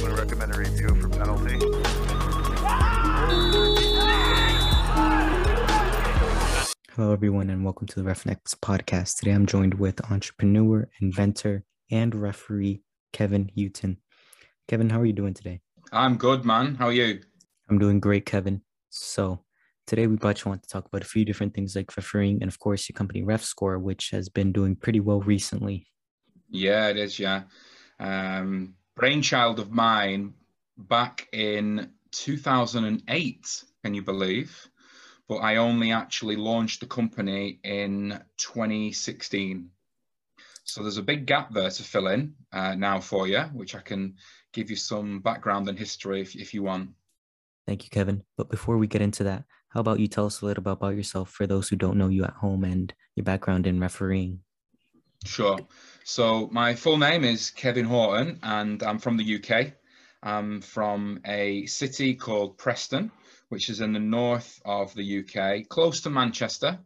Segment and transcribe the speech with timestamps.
[0.00, 1.58] I'm going to recommend a review for penalty.
[6.92, 9.18] Hello, everyone, and welcome to the RefNext podcast.
[9.18, 12.80] Today I'm joined with entrepreneur, inventor, and referee
[13.12, 13.98] Kevin Houghton.
[14.68, 15.60] Kevin, how are you doing today?
[15.92, 16.76] I'm good, man.
[16.76, 17.20] How are you?
[17.68, 18.62] I'm doing great, Kevin.
[18.88, 19.44] So,
[19.86, 22.58] today we but want to talk about a few different things like refereeing and, of
[22.58, 25.88] course, your company RefScorer, which has been doing pretty well recently.
[26.48, 27.18] Yeah, it is.
[27.18, 27.42] Yeah.
[27.98, 30.34] Um, brainchild of mine
[30.76, 34.68] back in 2008, can you believe?
[35.26, 39.70] But I only actually launched the company in 2016.
[40.64, 43.80] So there's a big gap there to fill in uh, now for you, which I
[43.80, 44.16] can
[44.52, 46.90] give you some background and history if, if you want.
[47.66, 48.22] Thank you, Kevin.
[48.36, 50.96] But before we get into that, how about you tell us a little bit about
[50.96, 54.40] yourself for those who don't know you at home and your background in refereeing?
[55.24, 55.58] Sure.
[56.04, 59.72] So my full name is Kevin Horton, and I'm from the UK.
[60.22, 63.10] I'm from a city called Preston,
[63.48, 66.78] which is in the north of the UK, close to Manchester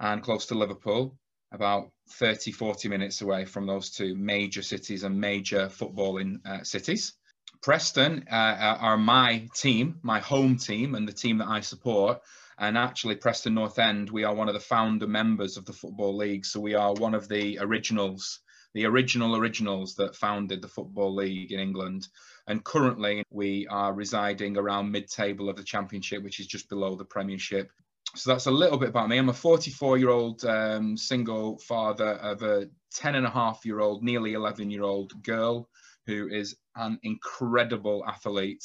[0.00, 1.16] and close to Liverpool,
[1.52, 7.14] about 30, 40 minutes away from those two major cities and major footballing uh, cities.
[7.62, 12.20] Preston uh, are my team, my home team, and the team that I support.
[12.58, 16.16] And actually, Preston North End, we are one of the founder members of the Football
[16.16, 16.46] League.
[16.46, 18.40] So we are one of the originals,
[18.74, 22.06] the original originals that founded the Football League in England.
[22.46, 26.94] And currently, we are residing around mid table of the Championship, which is just below
[26.94, 27.70] the Premiership.
[28.16, 29.18] So that's a little bit about me.
[29.18, 33.80] I'm a 44 year old um, single father of a 10 and a half year
[33.80, 35.68] old, nearly 11 year old girl
[36.06, 38.64] who is an incredible athlete.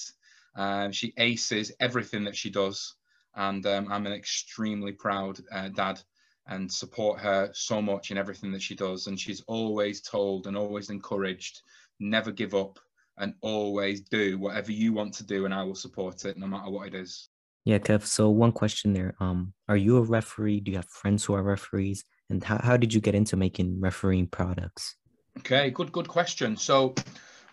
[0.55, 2.95] Um, she aces everything that she does
[3.35, 6.01] and um, I'm an extremely proud uh, dad
[6.47, 9.07] and support her so much in everything that she does.
[9.07, 11.61] And she's always told and always encouraged,
[11.99, 12.79] never give up
[13.19, 16.71] and always do whatever you want to do, and I will support it no matter
[16.71, 17.29] what it is.
[17.65, 18.03] Yeah, Kev.
[18.05, 20.61] So one question there: um, Are you a referee?
[20.61, 22.05] Do you have friends who are referees?
[22.29, 24.95] And how, how did you get into making refereeing products?
[25.39, 26.55] Okay, good good question.
[26.55, 26.95] So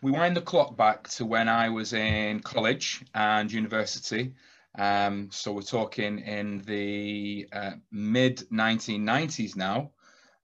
[0.03, 4.35] we wind the clock back to when I was in college and university.
[4.79, 9.93] Um, so we're talking in the uh, mid 1990s now,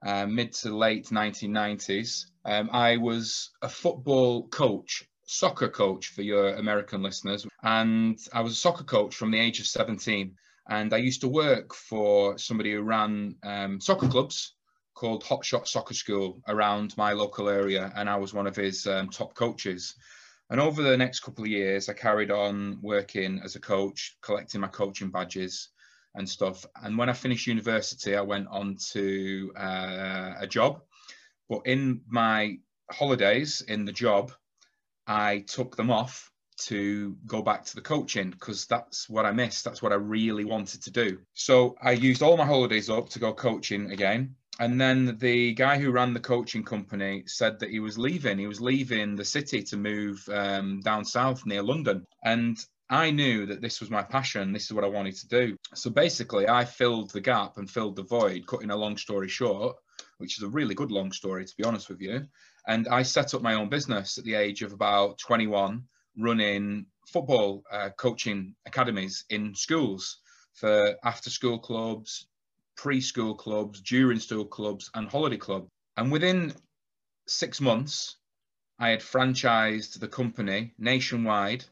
[0.04, 2.26] uh, mid to late 1990s.
[2.44, 8.52] Um, I was a football coach, soccer coach for your American listeners, and I was
[8.52, 10.34] a soccer coach from the age of 17.
[10.68, 14.54] And I used to work for somebody who ran um, soccer clubs
[14.94, 19.08] called Hotshot Soccer School around my local area, and I was one of his um,
[19.08, 19.94] top coaches.
[20.52, 24.60] And over the next couple of years, I carried on working as a coach, collecting
[24.60, 25.70] my coaching badges
[26.14, 26.66] and stuff.
[26.82, 30.82] And when I finished university, I went on to uh, a job.
[31.48, 32.58] But in my
[32.90, 34.30] holidays in the job,
[35.06, 36.30] I took them off
[36.64, 39.64] to go back to the coaching because that's what I missed.
[39.64, 41.20] That's what I really wanted to do.
[41.32, 45.78] So I used all my holidays up to go coaching again and then the guy
[45.78, 48.38] who ran the coaching company said that he was leaving.
[48.38, 52.06] He was leaving the city to move um, down south near London.
[52.24, 52.58] And
[52.90, 54.52] I knew that this was my passion.
[54.52, 55.56] This is what I wanted to do.
[55.74, 59.76] So basically, I filled the gap and filled the void, cutting a long story short,
[60.18, 62.26] which is a really good long story, to be honest with you.
[62.68, 65.82] And I set up my own business at the age of about 21,
[66.18, 70.18] running football uh, coaching academies in schools
[70.54, 72.26] for after school clubs,
[72.76, 75.68] preschool clubs, during school clubs, and holiday club.
[75.96, 76.54] And within
[77.26, 78.16] six months,
[78.78, 81.64] I had franchised the company nationwide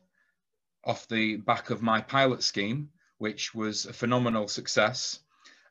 [0.85, 5.21] off the back of my pilot scheme, which was a phenomenal success.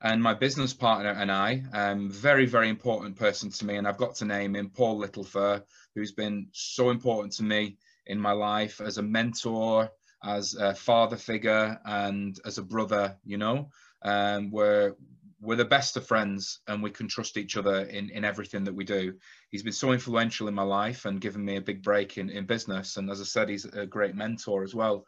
[0.01, 3.97] And my business partner and I, um, very, very important person to me, and I've
[3.97, 5.63] got to name him Paul Littlefair,
[5.94, 9.91] who's been so important to me in my life as a mentor,
[10.23, 13.69] as a father figure, and as a brother, you know,
[14.01, 14.96] um, where
[15.41, 18.75] we're the best of friends and we can trust each other in, in everything that
[18.75, 19.13] we do.
[19.50, 22.45] He's been so influential in my life and given me a big break in, in
[22.45, 22.97] business.
[22.97, 25.05] And as I said, he's a great mentor as well.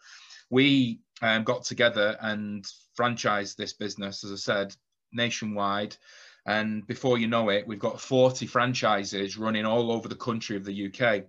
[0.49, 2.65] We um, got together and
[2.97, 4.75] franchised this business, as I said,
[5.11, 5.95] nationwide.
[6.45, 10.65] And before you know it, we've got 40 franchises running all over the country of
[10.65, 11.25] the UK.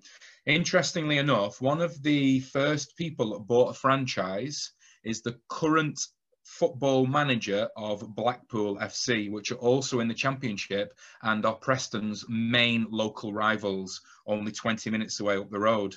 [0.46, 4.72] Interestingly enough, one of the first people that bought a franchise
[5.04, 6.00] is the current
[6.44, 12.86] football manager of Blackpool FC, which are also in the Championship and are Preston's main
[12.90, 15.94] local rivals, only 20 minutes away up the road.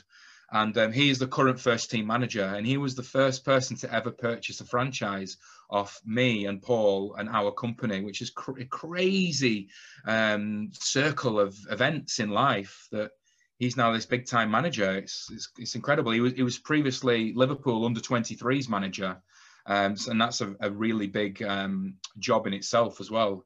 [0.52, 3.76] And um, he is the current first team manager, and he was the first person
[3.78, 5.38] to ever purchase a franchise
[5.70, 9.70] off me and Paul and our company, which is cr- a crazy
[10.06, 13.12] um, circle of events in life that
[13.58, 14.98] he's now this big time manager.
[14.98, 16.12] It's, it's, it's incredible.
[16.12, 19.18] He was he was previously Liverpool under 23s manager,
[19.66, 23.46] um, and that's a, a really big um, job in itself as well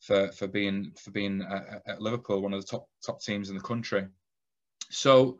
[0.00, 3.56] for for being for being at, at Liverpool, one of the top top teams in
[3.56, 4.06] the country.
[4.90, 5.38] So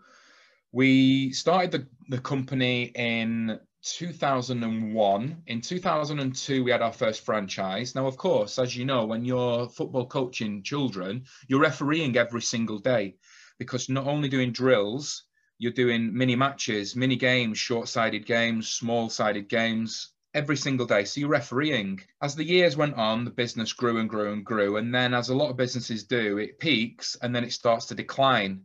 [0.72, 5.42] we started the, the company in 2001.
[5.46, 7.94] In 2002, we had our first franchise.
[7.94, 12.78] Now, of course, as you know, when you're football coaching children, you're refereeing every single
[12.78, 13.16] day
[13.58, 15.24] because not only doing drills,
[15.60, 21.04] you're doing mini matches, mini games, short sided games, small sided games every single day.
[21.04, 22.00] So you're refereeing.
[22.22, 24.78] As the years went on, the business grew and grew and grew.
[24.78, 27.94] And then, as a lot of businesses do, it peaks and then it starts to
[27.94, 28.62] decline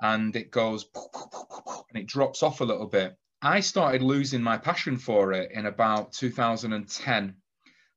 [0.00, 0.86] and it goes
[1.90, 3.16] and it drops off a little bit.
[3.42, 7.34] I started losing my passion for it in about 2010.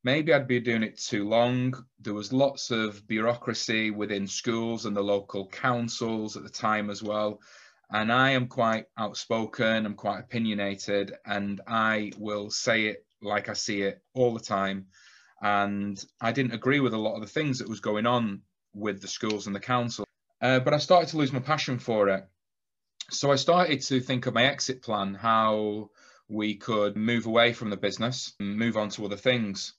[0.03, 1.75] Maybe I'd been doing it too long.
[1.99, 7.03] There was lots of bureaucracy within schools and the local councils at the time as
[7.03, 7.41] well.
[7.91, 13.53] And I am quite outspoken, I'm quite opinionated, and I will say it like I
[13.53, 14.87] see it all the time.
[15.41, 18.41] And I didn't agree with a lot of the things that was going on
[18.73, 20.05] with the schools and the council.
[20.41, 22.23] Uh, but I started to lose my passion for it
[23.11, 25.89] so I started to think of my exit plan, how
[26.27, 29.73] we could move away from the business and move on to other things.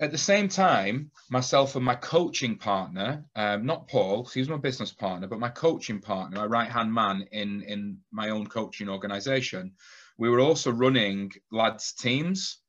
[0.00, 4.56] At the same time, myself and my coaching partner, um, not Paul, he was my
[4.56, 8.88] business partner, but my coaching partner, my right hand man in, in my own coaching
[8.88, 9.72] organization,
[10.16, 12.60] we were also running lads' teams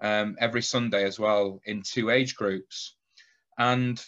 [0.00, 2.96] um, every Sunday as well in two age groups.
[3.56, 4.04] And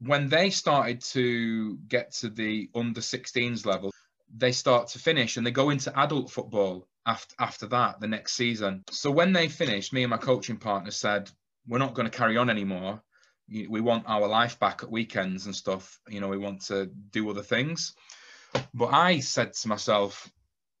[0.00, 3.92] when they started to get to the under 16s level,
[4.36, 8.34] they start to finish and they go into adult football after after that the next
[8.34, 8.84] season.
[8.90, 11.30] So when they finished, me and my coaching partner said,
[11.68, 13.02] "We're not going to carry on anymore.
[13.48, 16.00] We want our life back at weekends and stuff.
[16.08, 17.94] You know, we want to do other things."
[18.74, 20.30] But I said to myself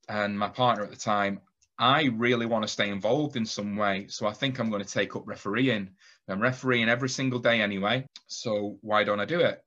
[0.08, 1.40] and my partner at the time,
[1.78, 4.06] I really want to stay involved in some way.
[4.08, 5.90] So I think I'm going to take up refereeing.
[6.28, 8.06] I'm refereeing every single day anyway.
[8.26, 9.62] So why don't I do it?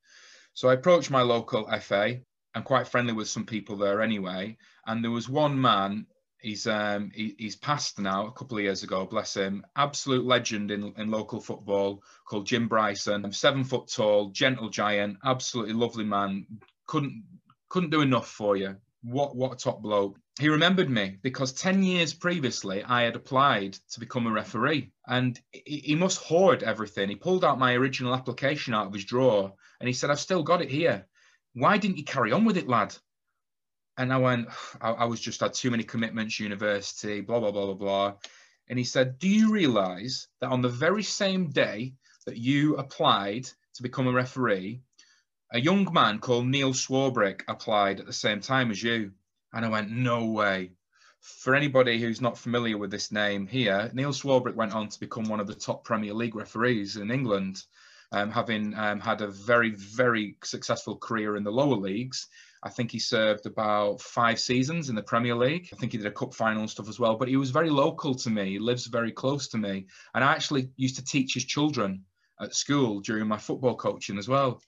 [0.53, 2.21] So I approached my local FA
[2.53, 4.57] I'm quite friendly with some people there anyway.
[4.85, 6.07] And there was one man,
[6.41, 10.71] he's um, he, he's passed now a couple of years ago, bless him, absolute legend
[10.71, 16.45] in, in local football called Jim Bryson, seven foot tall, gentle giant, absolutely lovely man.
[16.87, 17.23] Couldn't
[17.69, 18.75] couldn't do enough for you.
[19.03, 20.17] What what a top bloke.
[20.39, 25.39] He remembered me because 10 years previously I had applied to become a referee and
[25.51, 27.09] he, he must hoard everything.
[27.09, 30.41] He pulled out my original application out of his drawer and he said, I've still
[30.41, 31.05] got it here
[31.53, 32.95] why didn't you carry on with it, lad?
[34.01, 34.47] And I went,
[34.81, 38.13] I, I was just had too many commitments, university, blah, blah, blah, blah, blah.
[38.67, 41.93] And he said, Do you realize that on the very same day
[42.25, 44.81] that you applied to become a referee,
[45.51, 49.11] a young man called Neil Swarbrick applied at the same time as you?
[49.53, 50.71] And I went, No way.
[51.19, 55.25] For anybody who's not familiar with this name here, Neil Swarbrick went on to become
[55.25, 57.63] one of the top Premier League referees in England
[58.11, 62.27] um, having um, had a very, very successful career in the lower leagues.
[62.63, 65.69] I think he served about five seasons in the Premier League.
[65.73, 67.15] I think he did a cup final and stuff as well.
[67.15, 68.51] But he was very local to me.
[68.51, 69.87] He lives very close to me.
[70.13, 72.05] And I actually used to teach his children
[72.39, 74.61] at school during my football coaching as well.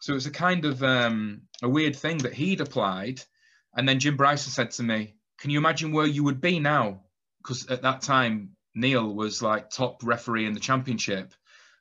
[0.00, 3.22] So it was a kind of um, a weird thing that he'd applied.
[3.74, 7.02] And then Jim Bryson said to me, Can you imagine where you would be now?
[7.38, 11.34] Because at that time, Neil was like top referee in the championship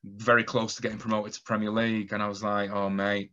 [0.04, 3.32] very close to getting promoted to Premier League, and I was like, oh mate,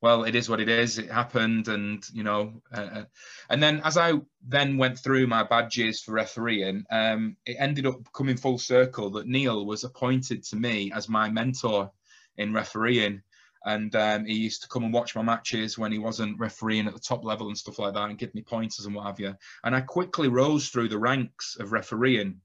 [0.00, 0.98] well it is what it is.
[0.98, 3.04] It happened, and you know, uh, uh,
[3.50, 4.14] and then as I
[4.46, 9.26] then went through my badges for refereeing, um, it ended up coming full circle that
[9.26, 11.90] Neil was appointed to me as my mentor
[12.36, 13.22] in refereeing.
[13.64, 16.94] And um, he used to come and watch my matches when he wasn't refereeing at
[16.94, 19.34] the top level and stuff like that, and give me pointers and what have you.
[19.64, 22.40] And I quickly rose through the ranks of refereeing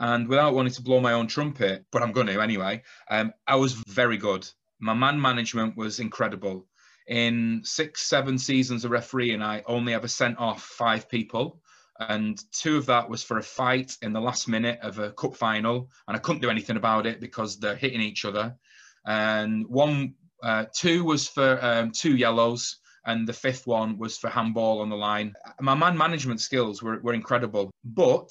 [0.00, 3.56] and without wanting to blow my own trumpet, but I'm going to anyway, um, I
[3.56, 4.48] was very good.
[4.80, 6.66] My man management was incredible.
[7.06, 11.60] In six, seven seasons of refereeing, I only ever sent off five people.
[11.98, 15.36] And two of that was for a fight in the last minute of a cup
[15.36, 15.90] final.
[16.08, 18.56] And I couldn't do anything about it because they're hitting each other.
[19.04, 24.28] And one, uh, two was for um, two yellows and the fifth one was for
[24.28, 25.34] handball on the line.
[25.60, 28.30] My man management skills were, were incredible, but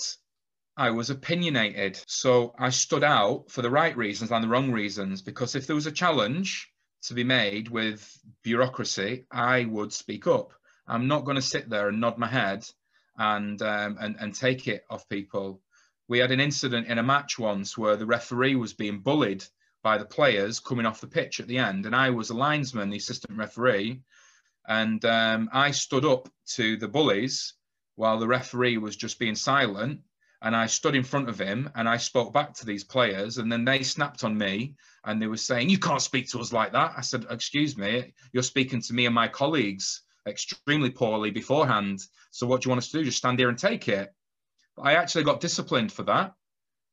[0.80, 2.00] I was opinionated.
[2.08, 5.76] So I stood out for the right reasons and the wrong reasons because if there
[5.76, 6.72] was a challenge
[7.04, 10.54] to be made with bureaucracy, I would speak up.
[10.88, 12.66] I'm not going to sit there and nod my head
[13.18, 15.62] and, um, and, and take it off people.
[16.08, 19.44] We had an incident in a match once where the referee was being bullied
[19.84, 22.90] by the players coming off the pitch at the end, and I was a linesman,
[22.90, 24.02] the assistant referee,
[24.66, 27.54] And um, I stood up to the bullies
[27.96, 30.00] while the referee was just being silent.
[30.42, 33.38] And I stood in front of him and I spoke back to these players.
[33.38, 36.54] And then they snapped on me and they were saying, You can't speak to us
[36.54, 36.94] like that.
[36.96, 42.00] I said, Excuse me, you're speaking to me and my colleagues extremely poorly beforehand.
[42.32, 43.06] So what do you want us to do?
[43.06, 44.14] Just stand here and take it.
[44.76, 46.34] But I actually got disciplined for that.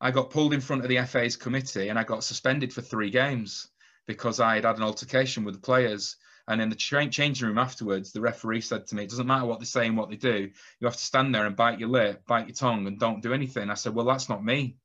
[0.00, 3.10] I got pulled in front of the FA's committee and I got suspended for three
[3.10, 3.68] games
[4.06, 6.16] because I had had an altercation with the players.
[6.48, 9.46] And in the tra- changing room afterwards, the referee said to me, It doesn't matter
[9.46, 10.50] what they say and what they do.
[10.80, 13.32] You have to stand there and bite your lip, bite your tongue, and don't do
[13.32, 13.70] anything.
[13.70, 14.76] I said, Well, that's not me.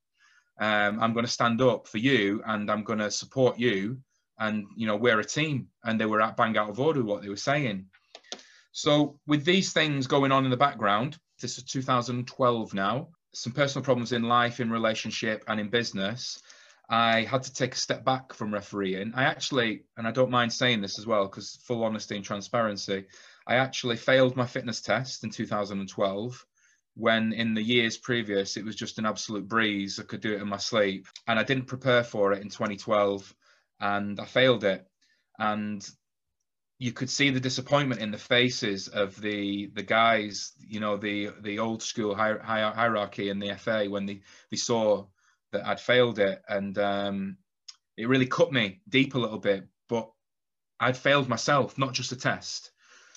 [0.58, 3.98] Um, I'm going to stand up for you and I'm going to support you.
[4.38, 5.68] And, you know, we're a team.
[5.84, 7.86] And they were at bang out of order what they were saying.
[8.72, 13.84] So, with these things going on in the background, this is 2012 now, some personal
[13.84, 16.40] problems in life, in relationship, and in business.
[16.88, 19.12] I had to take a step back from refereeing.
[19.14, 23.06] I actually, and I don't mind saying this as well, because full honesty and transparency,
[23.46, 26.46] I actually failed my fitness test in 2012
[26.94, 29.98] when in the years previous it was just an absolute breeze.
[29.98, 31.06] I could do it in my sleep.
[31.26, 33.34] And I didn't prepare for it in 2012
[33.80, 34.86] and I failed it.
[35.38, 35.86] And
[36.78, 41.30] you could see the disappointment in the faces of the the guys, you know, the
[41.40, 44.20] the old school hi- hi- hierarchy in the FA when they,
[44.50, 45.06] they saw
[45.52, 46.42] that I'd failed it.
[46.48, 47.36] And um,
[47.96, 49.66] it really cut me deep a little bit.
[49.88, 50.10] But
[50.80, 52.72] I'd failed myself, not just a test.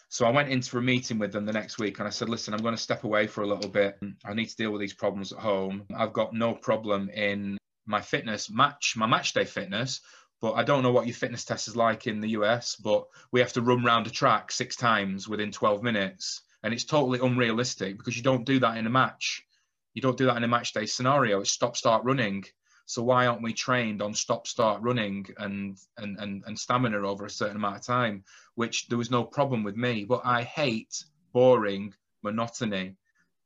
[0.10, 2.54] So I went into a meeting with them the next week and I said, listen,
[2.54, 4.00] I'm going to step away for a little bit.
[4.24, 5.86] I need to deal with these problems at home.
[5.96, 10.02] I've got no problem in my fitness match, my match day fitness,
[10.42, 13.40] but I don't know what your fitness test is like in the US, but we
[13.40, 16.42] have to run around a track six times within 12 minutes.
[16.64, 19.46] And it's totally unrealistic because you don't do that in a match.
[19.96, 21.40] You don't do that in a match day scenario.
[21.40, 22.44] It's stop, start running.
[22.86, 27.26] So why aren't we trained on stop, start running and, and, and, and stamina over
[27.26, 28.24] a certain amount of time,
[28.54, 30.04] which there was no problem with me.
[30.04, 32.98] But I hate boring monotony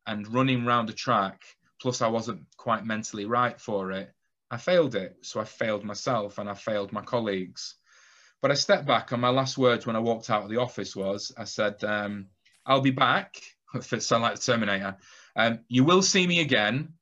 [0.08, 1.44] and running round a track.
[1.80, 4.12] Plus, I wasn't quite mentally right for it.
[4.52, 5.18] I failed it.
[5.22, 7.76] So I failed myself and I failed my colleagues.
[8.42, 10.96] But I stepped back and my last words when I walked out of the office
[10.96, 12.28] was, I said, um,
[12.66, 13.40] I'll be back.
[13.76, 14.98] If it like the Terminator,
[15.40, 16.96] um, you will see me again,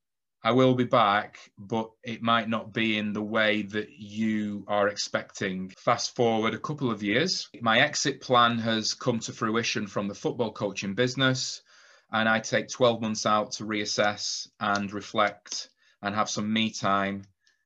[0.43, 4.89] I will be back, but it might not be in the way that you are
[4.89, 5.73] expecting.
[5.79, 10.13] Fast forward a couple of years, my exit plan has come to fruition from the
[10.13, 11.63] football coaching business,
[12.11, 15.69] and I take 12 months out to reassess and reflect
[16.03, 17.23] and have some me time.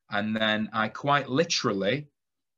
[0.10, 2.08] And then I quite literally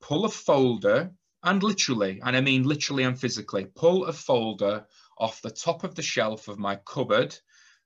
[0.01, 4.85] pull a folder, and literally, and I mean literally and physically, pull a folder
[5.17, 7.35] off the top of the shelf of my cupboard,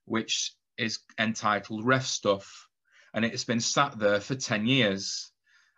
[0.08, 2.68] which is entitled Ref Stuff,
[3.12, 5.30] and it's been sat there for 10 years.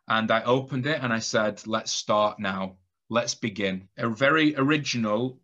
[0.09, 2.77] And I opened it and I said, let's start now.
[3.09, 3.89] Let's begin.
[3.97, 5.41] A very original,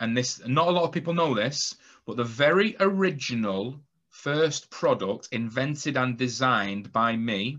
[0.00, 1.74] and this, not a lot of people know this,
[2.06, 7.58] but the very original first product invented and designed by me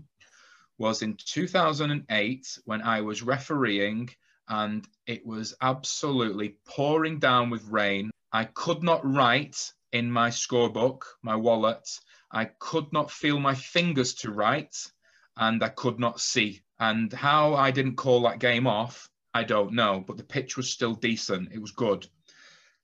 [0.78, 4.10] was in 2008 when I was refereeing
[4.48, 8.10] and it was absolutely pouring down with rain.
[8.32, 11.88] I could not write in my scorebook, my wallet.
[12.30, 14.76] I could not feel my fingers to write
[15.36, 16.62] and I could not see.
[16.78, 20.70] And how I didn't call that game off, I don't know, but the pitch was
[20.70, 21.52] still decent.
[21.52, 22.06] It was good.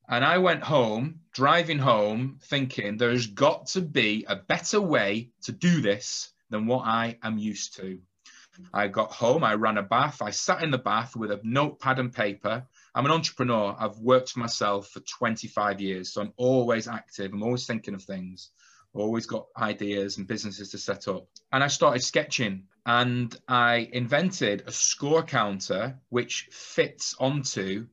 [0.08, 5.52] And I went home, driving home, thinking there's got to be a better way to
[5.52, 8.00] do this than what I am used to.
[8.72, 11.98] I got home, I ran a bath, I sat in the bath with a notepad
[11.98, 13.74] and paper, I'm an entrepreneur.
[13.78, 16.12] I've worked for myself for 25 years.
[16.12, 17.32] So I'm always active.
[17.32, 18.50] I'm always thinking of things.
[18.92, 21.26] Always got ideas and businesses to set up.
[21.52, 27.86] And I started sketching and I invented a score counter which fits onto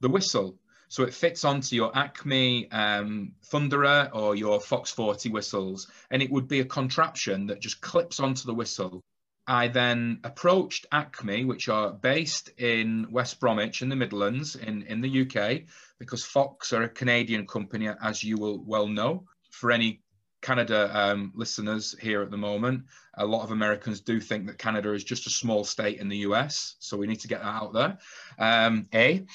[0.00, 0.58] the whistle.
[0.88, 6.30] So it fits onto your Acme um, Thunderer or your Fox 40 whistles, and it
[6.30, 9.02] would be a contraption that just clips onto the whistle.
[9.46, 15.00] I then approached Acme, which are based in West Bromwich in the Midlands in, in
[15.00, 15.62] the UK,
[15.98, 19.24] because Fox are a Canadian company, as you will well know.
[19.50, 20.02] For any
[20.42, 22.84] Canada um, listeners here at the moment,
[23.14, 26.18] a lot of Americans do think that Canada is just a small state in the
[26.18, 26.76] US.
[26.80, 27.98] So we need to get that out there.
[28.38, 29.26] Um, a.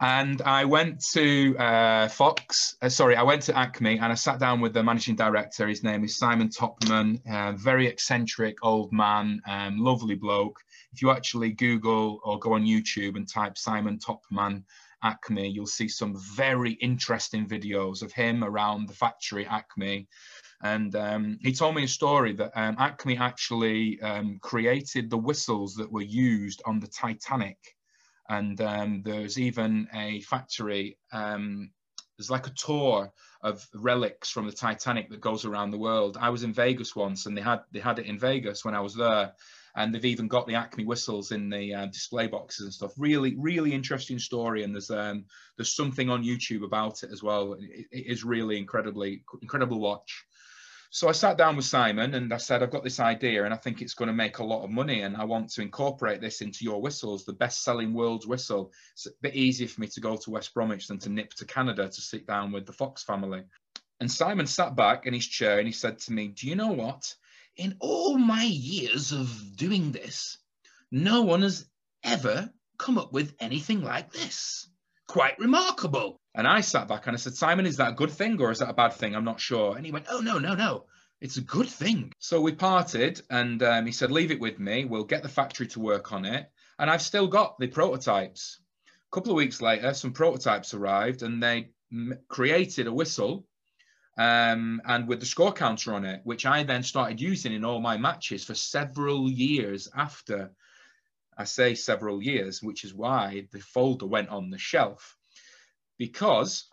[0.00, 4.40] And I went to uh, Fox, uh, sorry, I went to Acme and I sat
[4.40, 5.68] down with the managing director.
[5.68, 10.60] His name is Simon Topman, uh, very eccentric old man, um, lovely bloke.
[10.92, 14.64] If you actually Google or go on YouTube and type Simon Topman
[15.04, 20.08] Acme, you'll see some very interesting videos of him around the factory Acme.
[20.62, 25.74] And um, he told me a story that um, Acme actually um, created the whistles
[25.74, 27.73] that were used on the Titanic
[28.28, 30.98] And um, there's even a factory.
[31.12, 31.70] Um,
[32.16, 33.12] there's like a tour
[33.42, 36.16] of relics from the Titanic that goes around the world.
[36.18, 38.80] I was in Vegas once, and they had they had it in Vegas when I
[38.80, 39.32] was there,
[39.76, 42.92] and they've even got the Acme whistles in the uh, display boxes and stuff.
[42.96, 45.24] Really, really interesting story, and there's um,
[45.56, 47.54] there's something on YouTube about it as well.
[47.54, 50.24] it, it is really incredibly incredible watch.
[50.94, 53.56] So I sat down with Simon and I said, I've got this idea and I
[53.56, 56.40] think it's going to make a lot of money and I want to incorporate this
[56.40, 58.70] into your whistles, the best selling world's whistle.
[58.92, 61.46] It's a bit easier for me to go to West Bromwich than to nip to
[61.46, 63.42] Canada to sit down with the Fox family.
[63.98, 66.70] And Simon sat back in his chair and he said to me, Do you know
[66.70, 67.12] what?
[67.56, 70.38] In all my years of doing this,
[70.92, 71.66] no one has
[72.04, 74.68] ever come up with anything like this.
[75.08, 76.20] Quite remarkable.
[76.36, 78.58] And I sat back and I said, Simon, is that a good thing or is
[78.58, 79.14] that a bad thing?
[79.14, 79.76] I'm not sure.
[79.76, 80.86] And he went, Oh, no, no, no.
[81.20, 82.12] It's a good thing.
[82.18, 84.84] So we parted and um, he said, Leave it with me.
[84.84, 86.50] We'll get the factory to work on it.
[86.78, 88.58] And I've still got the prototypes.
[88.88, 93.46] A couple of weeks later, some prototypes arrived and they m- created a whistle
[94.18, 97.80] um, and with the score counter on it, which I then started using in all
[97.80, 100.50] my matches for several years after.
[101.38, 105.16] I say several years, which is why the folder went on the shelf
[105.98, 106.68] because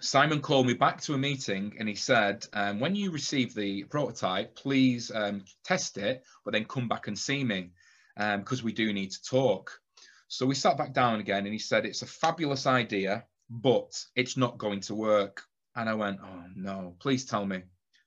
[0.00, 3.84] Simon called me back to a meeting and he said, um, when you receive the
[3.84, 7.70] prototype, please um, test it, but then come back and see me
[8.14, 9.80] because um, we do need to talk.
[10.28, 14.36] So we sat back down again and he said, it's a fabulous idea, but it's
[14.36, 15.42] not going to work.
[15.74, 17.62] And I went, oh no, please tell me.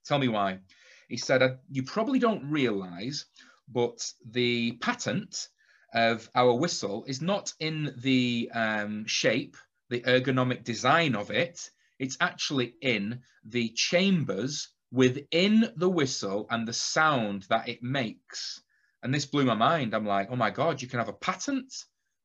[0.05, 0.59] Tell me why.
[1.07, 3.25] He said, you probably don't realize,
[3.67, 5.48] but the patent
[5.93, 9.57] of our whistle is not in the um, shape
[9.89, 11.69] the ergonomic design of it.
[11.98, 18.62] It's actually in the chambers within the whistle and the sound that it makes.
[19.03, 19.93] And this blew my mind.
[19.93, 21.74] I'm like, oh my God, you can have a patent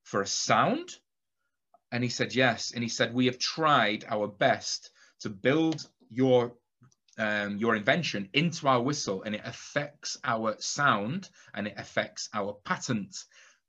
[0.04, 0.90] for a sound?
[1.92, 2.72] And he said, yes.
[2.72, 4.90] And he said, we have tried our best
[5.20, 6.54] to build your
[7.16, 12.54] um, your invention into our whistle and it affects our sound and it affects our
[12.64, 13.16] patent.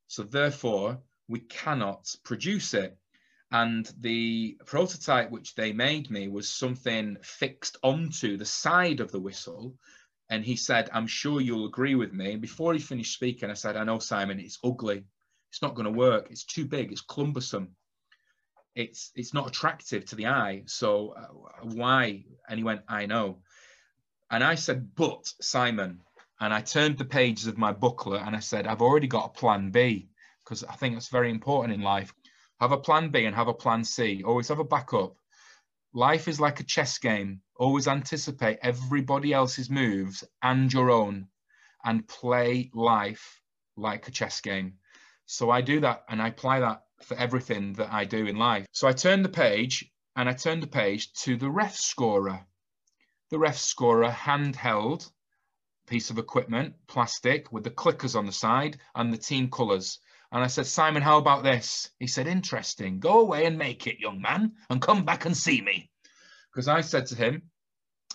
[0.08, 2.98] So therefore, we cannot produce it
[3.62, 9.20] and the prototype which they made me was something fixed onto the side of the
[9.20, 9.76] whistle.
[10.30, 12.34] And he said i'm sure you'll agree with me.
[12.34, 15.06] And before he finished speaking i said i know simon it's ugly.
[15.52, 16.28] It's not going to work.
[16.32, 16.92] It's too big.
[16.92, 17.70] It's cumbersome.
[18.76, 20.64] It's it's not attractive to the eye.
[20.66, 22.26] So uh, why?
[22.50, 23.40] And he went i know.
[24.32, 26.02] And i said but simon
[26.42, 29.40] and i turned the pages of my booklet and i said i've already got a
[29.40, 30.10] plan b
[30.44, 32.14] because i think that's very important in life
[32.60, 34.24] have a plan B and have a plan C.
[34.24, 35.16] Always have a backup.
[35.94, 37.42] Life is like a chess game.
[37.56, 41.28] Always anticipate everybody else's moves and your own
[41.84, 43.42] and play life
[43.78, 44.74] like a chess game.
[45.26, 48.66] So I do that and I apply that for everything that I do in life.
[48.72, 52.46] So I turn the page and I turn the page to the ref scorer.
[53.32, 55.10] The ref scorer handheld
[55.88, 60.00] piece of equipment, plastic with the clickers on the side and the team colours.
[60.36, 61.92] And I said, Simon, how about this?
[61.98, 63.00] He said, interesting.
[63.00, 65.90] Go away and make it, young man, and come back and see me.
[66.52, 67.44] Because I said to him,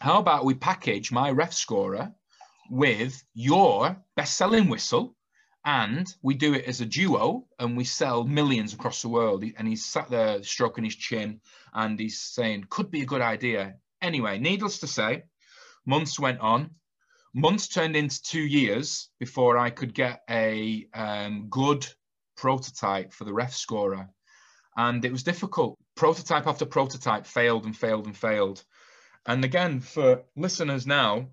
[0.01, 2.13] how about we package my ref scorer
[2.69, 5.17] with your best selling whistle
[5.65, 9.43] and we do it as a duo and we sell millions across the world.
[9.57, 11.41] And he's sat there stroking his chin
[11.73, 13.77] and he's saying, could be a good idea.
[14.03, 15.23] Anyway, needless to say,
[15.87, 16.73] months went on
[17.33, 21.87] months turned into two years before I could get a um, good
[22.41, 24.09] prototype for the ref scorer.
[24.75, 25.77] And it was difficult.
[25.95, 28.65] Prototype after prototype failed and failed and failed.
[29.27, 31.29] And again, for listeners now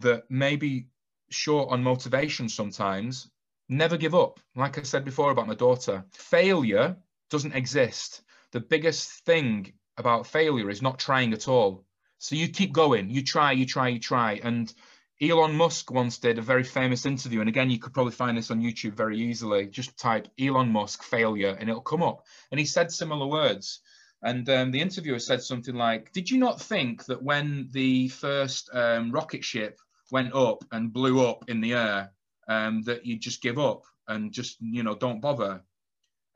[0.00, 0.86] that may be
[1.28, 3.30] short on motivation sometimes,
[3.68, 4.40] never give up.
[4.56, 6.96] Like I said before about my daughter, failure
[7.28, 8.22] doesn't exist.
[8.52, 11.84] The biggest thing about failure is not trying at all.
[12.16, 14.40] So you keep going, you try, you try, you try.
[14.42, 14.72] And
[15.20, 18.52] Elon Musk once did a very famous interview, and again, you could probably find this
[18.52, 19.66] on YouTube very easily.
[19.66, 22.24] Just type Elon Musk failure, and it'll come up.
[22.52, 23.80] And he said similar words.
[24.22, 28.70] And um, the interviewer said something like, "Did you not think that when the first
[28.72, 29.80] um, rocket ship
[30.12, 32.12] went up and blew up in the air,
[32.46, 35.64] um, that you'd just give up and just you know don't bother?"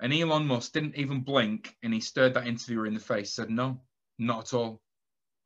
[0.00, 3.32] And Elon Musk didn't even blink, and he stared that interviewer in the face.
[3.32, 3.80] Said, "No,
[4.18, 4.82] not at all.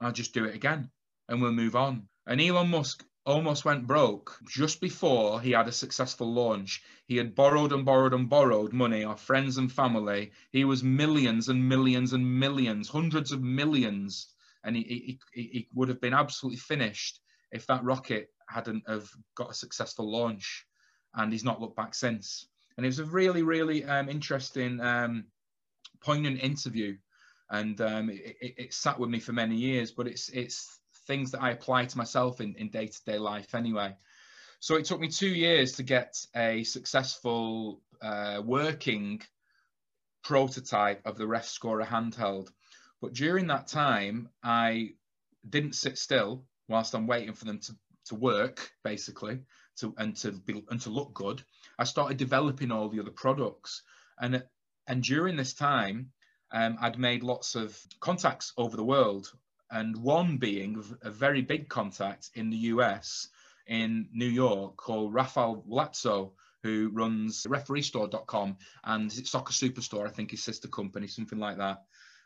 [0.01, 0.91] I'll just do it again,
[1.29, 5.73] and we'll move on." And Elon Musk almost went broke just before he had a
[5.73, 6.83] successful launch.
[7.07, 10.33] He had borrowed and borrowed and borrowed money off friends and family.
[10.53, 14.29] He was millions and millions and millions, hundreds of millions,
[14.63, 19.51] and he, he, he would have been absolutely finished if that rocket hadn't have got
[19.51, 20.65] a successful launch.
[21.15, 22.47] And he's not looked back since.
[22.77, 25.25] And it was a really, really um, interesting, um,
[26.01, 26.97] poignant interview.
[27.51, 31.31] And um, it, it, it, sat with me for many years, but it's, it's things
[31.31, 33.97] that I apply to myself in, in day-to-day life anyway.
[34.61, 39.23] So it took me two years to get a successful uh, working
[40.25, 42.49] prototype of the Ref Scorer handheld.
[43.01, 44.95] But during that time, I
[45.49, 49.41] didn't sit still whilst I'm waiting for them to, to work, basically,
[49.77, 51.43] to and to be and to look good.
[51.79, 53.83] I started developing all the other products,
[54.19, 54.43] and
[54.89, 56.11] and during this time,
[56.51, 59.31] um, I'd made lots of contacts over the world,
[59.71, 63.29] and one being a very big contact in the US,
[63.67, 70.43] in New York, called Rafael Lazzo, who runs refereestore.com and Soccer Superstore, I think his
[70.43, 71.83] sister company, something like that,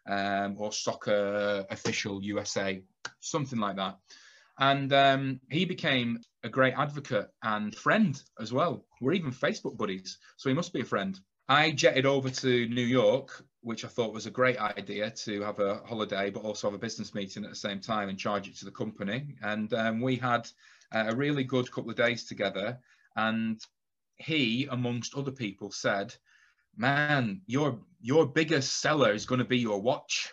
[0.06, 2.82] um, or Soccer Official USA,
[3.20, 3.98] something like that.
[4.58, 8.84] And um, he became a great advocate and friend as well.
[9.00, 11.18] We're even Facebook buddies, so he must be a friend.
[11.50, 15.58] I jetted over to New York, which I thought was a great idea to have
[15.58, 18.54] a holiday, but also have a business meeting at the same time and charge it
[18.58, 19.34] to the company.
[19.42, 20.48] And um, we had
[20.92, 22.78] a really good couple of days together.
[23.16, 23.60] And
[24.16, 26.14] he, amongst other people, said,
[26.76, 30.32] "Man, your your biggest seller is going to be your watch."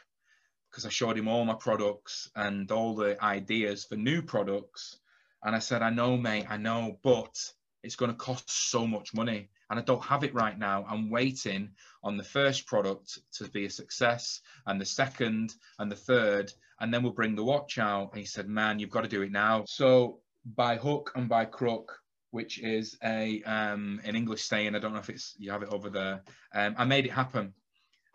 [0.70, 5.00] Because I showed him all my products and all the ideas for new products,
[5.42, 7.36] and I said, "I know, mate, I know, but
[7.82, 10.86] it's going to cost so much money." And I don't have it right now.
[10.88, 11.72] I'm waiting
[12.04, 16.94] on the first product to be a success, and the second, and the third, and
[16.94, 18.12] then we'll bring the watch out.
[18.12, 21.46] And he said, "Man, you've got to do it now." So by hook and by
[21.46, 22.00] crook,
[22.32, 24.76] which is a um, an English saying.
[24.76, 26.24] I don't know if it's you have it over there.
[26.54, 27.54] Um, I made it happen,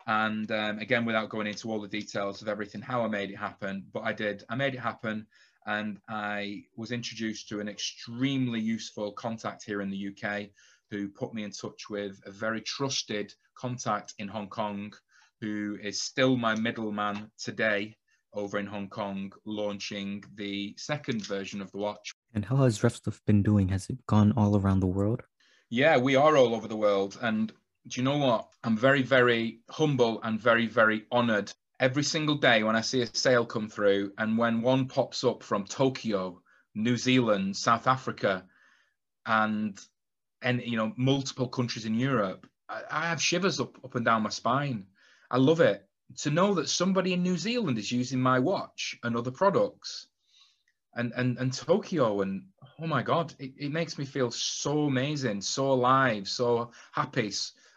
[0.07, 3.37] and um, again, without going into all the details of everything, how I made it
[3.37, 4.43] happen, but I did.
[4.49, 5.27] I made it happen,
[5.65, 10.49] and I was introduced to an extremely useful contact here in the UK,
[10.93, 14.93] who put me in touch with a very trusted contact in Hong Kong,
[15.41, 17.97] who is still my middleman today
[18.31, 22.95] over in Hong Kong, launching the second version of the watch, and how has Ref
[22.95, 23.69] Stuff been doing?
[23.69, 25.21] Has it gone all around the world?
[25.69, 27.17] Yeah, we are all over the world.
[27.21, 27.51] And
[27.87, 28.49] do you know what?
[28.63, 33.07] I'm very, very humble and very, very honored every single day when I see a
[33.07, 36.41] sale come through and when one pops up from Tokyo,
[36.75, 38.45] New Zealand, South Africa,
[39.25, 39.79] and
[40.43, 44.23] and you know multiple countries in Europe, I, I have shivers up up and down
[44.23, 44.87] my spine.
[45.31, 45.87] I love it
[46.19, 50.07] to know that somebody in New Zealand is using my watch and other products
[50.95, 52.43] and and and Tokyo and
[52.79, 57.31] oh my god it, it makes me feel so amazing so alive so happy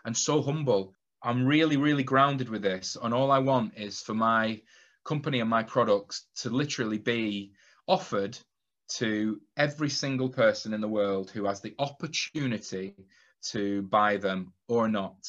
[0.05, 4.14] and so humble I'm really really grounded with this and all I want is for
[4.14, 4.61] my
[5.05, 7.52] company and my products to literally be
[7.88, 8.38] offered
[8.88, 12.94] to every single person in the world who has the opportunity
[13.42, 15.27] to buy them or not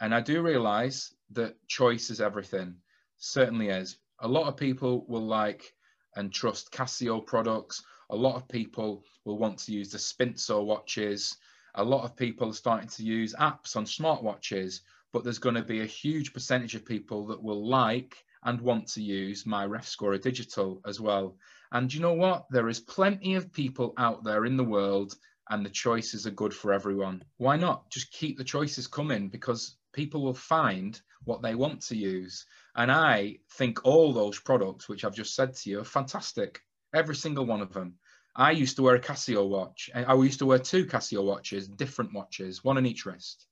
[0.00, 2.76] and I do realize that choice is everything
[3.18, 5.74] certainly is a lot of people will like
[6.16, 7.82] and trust Casio products.
[8.10, 11.36] A lot of people will want to use the Spintso watches.
[11.74, 14.80] A lot of people are starting to use apps on smartwatches,
[15.12, 18.86] but there's going to be a huge percentage of people that will like and want
[18.88, 21.36] to use my Ref Scorer Digital as well.
[21.72, 22.46] And you know what?
[22.50, 25.14] There is plenty of people out there in the world,
[25.50, 27.24] and the choices are good for everyone.
[27.36, 27.90] Why not?
[27.90, 32.44] Just keep the choices coming because people will find what they want to use.
[32.76, 36.60] And I think all those products, which I've just said to you, are fantastic.
[36.94, 37.94] Every single one of them.
[38.36, 39.90] I used to wear a Casio watch.
[39.94, 43.46] I used to wear two Casio watches, different watches, one on each wrist.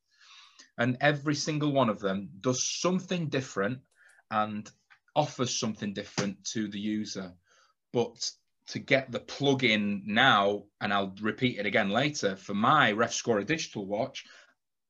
[0.77, 3.81] And every single one of them does something different
[4.31, 4.69] and
[5.15, 7.33] offers something different to the user.
[7.93, 8.31] But
[8.69, 13.45] to get the plug-in now, and I'll repeat it again later, for my Ref Scorer
[13.45, 14.25] digital watch,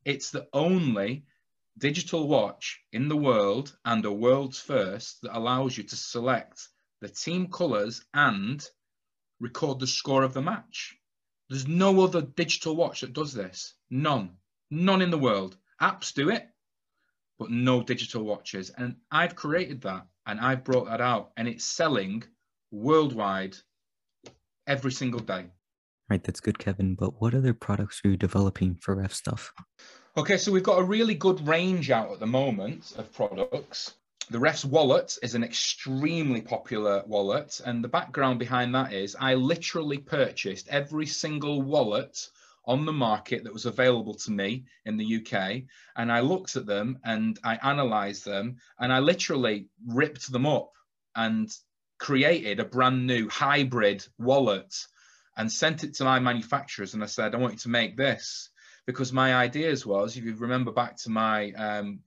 [0.04, 1.26] it's the only
[1.78, 6.68] digital watch in the world and a world's first that allows you to select
[7.00, 8.64] the team colours and
[9.40, 10.96] record the score of the match.
[11.48, 13.74] There's no other digital watch that does this.
[13.90, 14.36] None.
[14.70, 15.56] None in the world.
[15.80, 16.48] Apps do it,
[17.38, 18.70] but no digital watches.
[18.70, 22.22] And I've created that and I've brought that out and it's selling
[22.72, 23.56] worldwide
[24.66, 25.44] every single day.
[26.11, 26.94] Right, that's good, Kevin.
[26.94, 29.52] But what other products are you developing for Ref Stuff?
[30.16, 33.94] Okay, so we've got a really good range out at the moment of products.
[34.30, 39.35] The Ref's wallet is an extremely popular wallet, and the background behind that is I
[39.35, 42.28] literally purchased every single wallet
[42.64, 45.62] on the market that was available to me in the UK,
[45.96, 50.72] and I looked at them and I analysed them, and I literally ripped them up
[51.16, 51.50] and
[52.02, 54.74] created a brand new hybrid wallet
[55.36, 58.50] and sent it to my manufacturers, and I said, I want you to make this
[58.86, 62.00] because my ideas was, if you remember back to my um,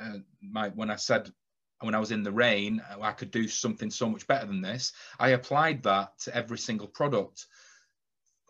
[0.00, 1.30] uh, my when I said
[1.80, 4.92] when I was in the rain, I could do something so much better than this.
[5.20, 7.46] I applied that to every single product.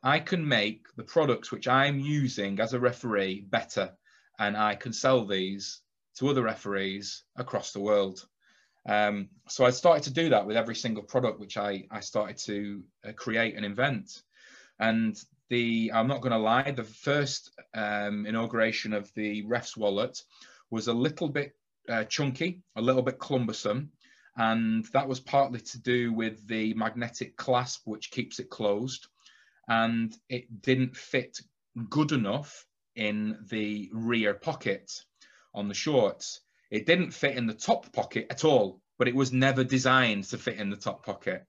[0.00, 3.96] I can make the products which I'm using as a referee better,
[4.38, 5.80] and I can sell these
[6.18, 8.24] to other referees across the world.
[8.86, 12.36] Um, so I started to do that with every single product which I, I started
[12.44, 14.22] to uh, create and invent.
[14.78, 15.16] And
[15.48, 20.18] the I'm not going to lie, the first um, inauguration of the Refs wallet
[20.70, 21.52] was a little bit
[21.88, 23.88] uh, chunky, a little bit clumbersome,
[24.36, 29.06] and that was partly to do with the magnetic clasp which keeps it closed,
[29.68, 31.38] and it didn't fit
[31.88, 32.66] good enough
[32.96, 34.90] in the rear pocket
[35.54, 36.40] on the shorts.
[36.74, 40.38] It didn't fit in the top pocket at all, but it was never designed to
[40.38, 41.46] fit in the top pocket.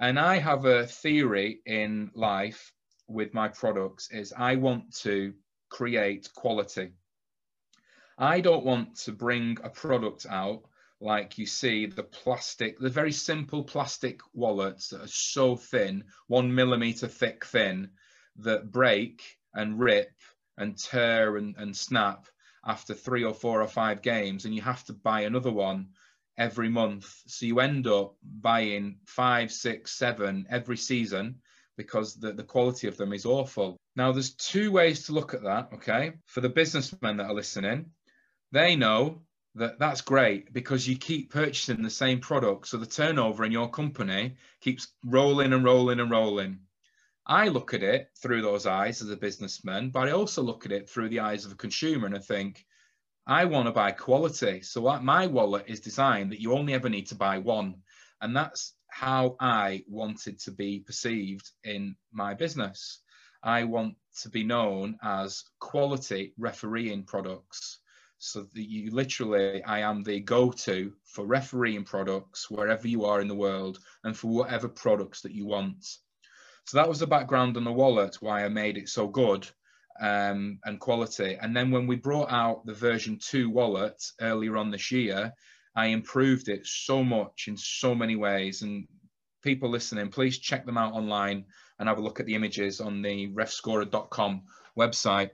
[0.00, 2.72] And I have a theory in life
[3.06, 5.34] with my products is I want to
[5.68, 6.92] create quality.
[8.16, 10.62] I don't want to bring a product out
[11.02, 16.54] like you see the plastic, the very simple plastic wallets that are so thin, one
[16.54, 17.90] millimeter thick thin,
[18.36, 20.14] that break and rip
[20.56, 22.26] and tear and, and snap
[22.66, 25.88] after three or four or five games, and you have to buy another one
[26.36, 27.22] every month.
[27.26, 31.36] So you end up buying five, six, seven every season
[31.76, 33.76] because the, the quality of them is awful.
[33.94, 36.12] Now, there's two ways to look at that, okay?
[36.26, 37.86] For the businessmen that are listening,
[38.52, 39.22] they know
[39.54, 42.68] that that's great because you keep purchasing the same product.
[42.68, 46.60] So the turnover in your company keeps rolling and rolling and rolling.
[47.28, 50.72] I look at it through those eyes as a businessman, but I also look at
[50.72, 52.64] it through the eyes of a consumer and I think,
[53.26, 54.62] I want to buy quality.
[54.62, 57.82] So my wallet is designed that you only ever need to buy one.
[58.20, 63.00] And that's how I wanted to be perceived in my business.
[63.42, 67.80] I want to be known as quality refereeing products.
[68.18, 73.28] So that you literally, I am the go-to for refereeing products wherever you are in
[73.28, 75.84] the world and for whatever products that you want.
[76.66, 79.48] So that was the background on the wallet, why I made it so good
[80.00, 81.38] um, and quality.
[81.40, 85.32] And then when we brought out the version two wallet earlier on this year,
[85.76, 88.62] I improved it so much in so many ways.
[88.62, 88.88] And
[89.42, 91.44] people listening, please check them out online
[91.78, 94.42] and have a look at the images on the refscorer.com
[94.76, 95.30] website.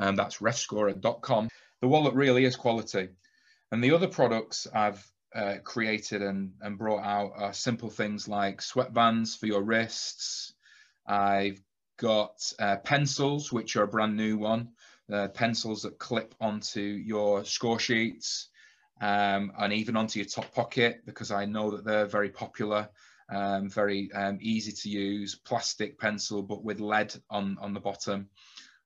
[0.00, 1.48] And um, that's refscorer.com.
[1.82, 3.10] The wallet really is quality.
[3.70, 8.60] And the other products I've uh, created and, and brought out are simple things like
[8.60, 10.54] sweatbands for your wrists.
[11.06, 11.60] I've
[11.98, 14.70] got uh, pencils, which are a brand new one,
[15.12, 18.48] uh, pencils that clip onto your score sheets
[19.00, 22.88] um, and even onto your top pocket because I know that they're very popular,
[23.30, 28.28] um, very um, easy to use, plastic pencil but with lead on, on the bottom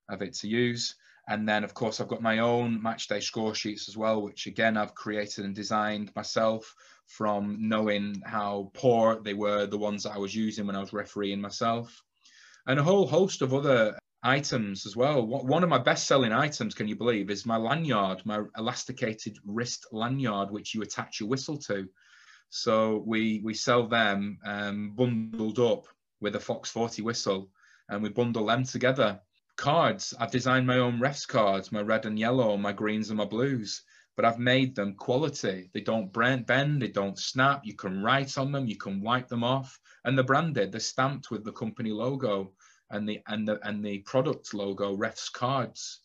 [0.09, 0.97] of it to use.
[1.29, 4.77] And then, of course, I've got my own matchday score sheets as well, which again
[4.77, 6.75] I've created and designed myself
[7.07, 10.93] from knowing how poor they were, the ones that I was using when I was
[10.93, 12.03] refereeing myself,
[12.67, 15.25] and a whole host of other items as well.
[15.27, 19.87] One of my best selling items, can you believe, is my lanyard, my elasticated wrist
[19.93, 21.89] lanyard, which you attach your whistle to.
[22.51, 25.87] So we we sell them um, bundled up
[26.21, 27.51] with a Fox 40 whistle,
[27.89, 29.21] and we bundle them together.
[29.63, 33.25] Cards, I've designed my own refs cards, my red and yellow, my greens and my
[33.25, 33.85] blues,
[34.17, 35.71] but I've made them quality.
[35.73, 37.61] They don't bend, they don't snap.
[37.65, 40.73] You can write on them, you can wipe them off, and they're branded.
[40.73, 42.55] They're stamped with the company logo
[42.91, 46.01] and the and the and the product logo, Refs Cards.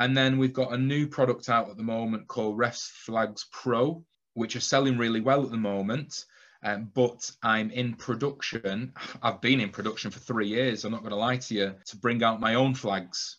[0.00, 4.04] And then we've got a new product out at the moment called Refs Flags Pro,
[4.34, 6.24] which are selling really well at the moment.
[6.62, 8.92] Um, but I'm in production.
[9.22, 10.84] I've been in production for three years.
[10.84, 13.38] I'm not going to lie to you to bring out my own flags.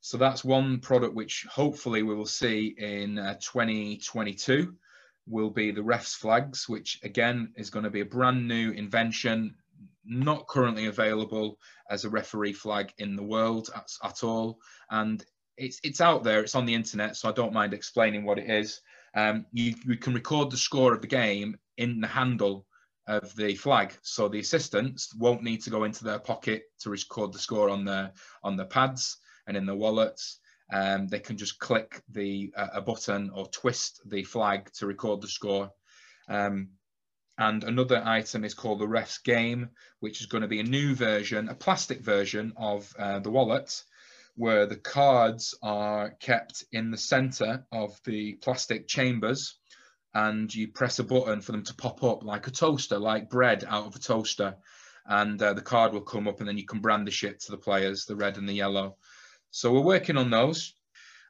[0.00, 4.74] So that's one product which hopefully we will see in uh, 2022
[5.26, 9.54] will be the refs flags, which again is going to be a brand new invention,
[10.04, 11.58] not currently available
[11.90, 14.58] as a referee flag in the world at, at all.
[14.90, 15.24] And
[15.56, 18.48] it's it's out there, it's on the internet, so I don't mind explaining what it
[18.48, 18.80] is.
[19.14, 22.66] Um, you, you can record the score of the game in the handle
[23.06, 27.32] of the flag, so the assistants won't need to go into their pocket to record
[27.32, 28.12] the score on their
[28.42, 30.40] on their pads and in their wallets.
[30.70, 35.22] Um, they can just click the uh, a button or twist the flag to record
[35.22, 35.70] the score.
[36.28, 36.68] Um,
[37.38, 40.94] and another item is called the refs game, which is going to be a new
[40.94, 43.82] version, a plastic version of uh, the wallet,
[44.34, 49.58] where the cards are kept in the center of the plastic chambers
[50.14, 53.64] and you press a button for them to pop up like a toaster, like bread
[53.68, 54.56] out of a toaster.
[55.06, 57.56] And uh, the card will come up and then you can brandish it to the
[57.56, 58.96] players, the red and the yellow.
[59.50, 60.74] So we're working on those.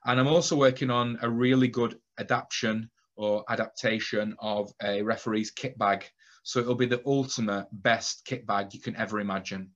[0.05, 5.77] And I'm also working on a really good adaptation or adaptation of a referee's kit
[5.77, 6.05] bag.
[6.45, 9.71] So it'll be the ultimate best kit bag you can ever imagine.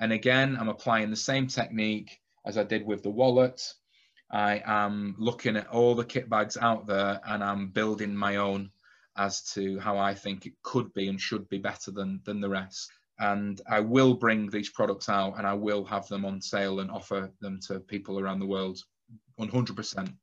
[0.00, 3.60] And again, I'm applying the same technique as I did with the wallet.
[4.30, 8.70] I am looking at all the kit bags out there and I'm building my own
[9.16, 12.48] as to how I think it could be and should be better than, than the
[12.48, 12.90] rest.
[13.20, 16.90] And I will bring these products out and I will have them on sale and
[16.90, 18.80] offer them to people around the world
[19.38, 20.14] 100%.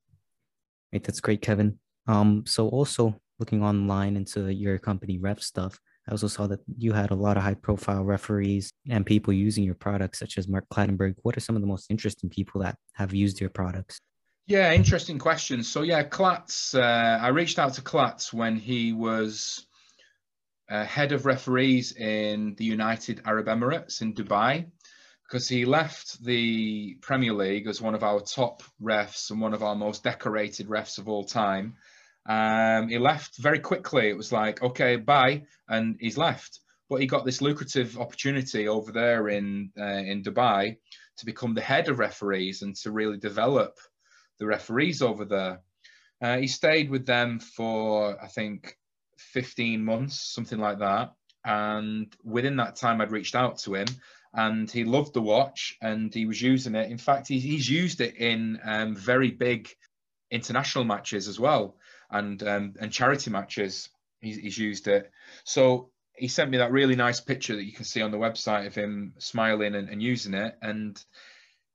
[0.91, 1.79] Right, that's great, Kevin.
[2.07, 5.77] Um, so also looking online into your company RefStuff,
[6.11, 9.63] I also saw that you had a lot of high profile referees and people using
[9.63, 11.15] your products, such as Mark Clattenburg.
[11.21, 14.01] What are some of the most interesting people that have used your products?
[14.45, 15.63] Yeah, interesting question.
[15.63, 19.65] So yeah, Clatts, uh, I reached out to Clatts when he was
[20.69, 24.65] uh, head of referees in the United Arab Emirates in Dubai,
[25.23, 29.63] because he left the Premier League as one of our top refs and one of
[29.63, 31.77] our most decorated refs of all time
[32.25, 34.09] um, he left very quickly.
[34.09, 36.59] It was like, okay, bye, and he's left.
[36.89, 40.77] But he got this lucrative opportunity over there in uh, in Dubai
[41.17, 43.77] to become the head of referees and to really develop
[44.39, 45.61] the referees over there.
[46.21, 48.77] Uh, he stayed with them for I think
[49.17, 51.13] 15 months, something like that.
[51.43, 53.87] And within that time, I'd reached out to him,
[54.33, 56.91] and he loved the watch, and he was using it.
[56.91, 59.69] In fact, he, he's used it in um, very big
[60.29, 61.75] international matches as well
[62.11, 63.89] and um, and charity matches.
[64.19, 65.11] He's, he's used it.
[65.43, 68.67] So he sent me that really nice picture that you can see on the website
[68.67, 70.55] of him smiling and, and using it.
[70.61, 71.03] And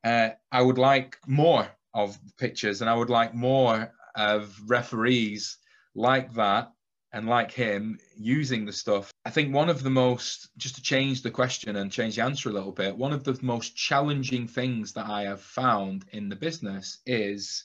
[0.05, 5.59] uh, I would like more of pictures, and I would like more of referees
[5.95, 6.71] like that
[7.13, 9.11] and like him using the stuff.
[9.25, 12.51] I think one of the most, just to change the question and change the answer
[12.51, 16.37] a little bit, one of the most challenging things that I have found in the
[16.37, 17.65] business is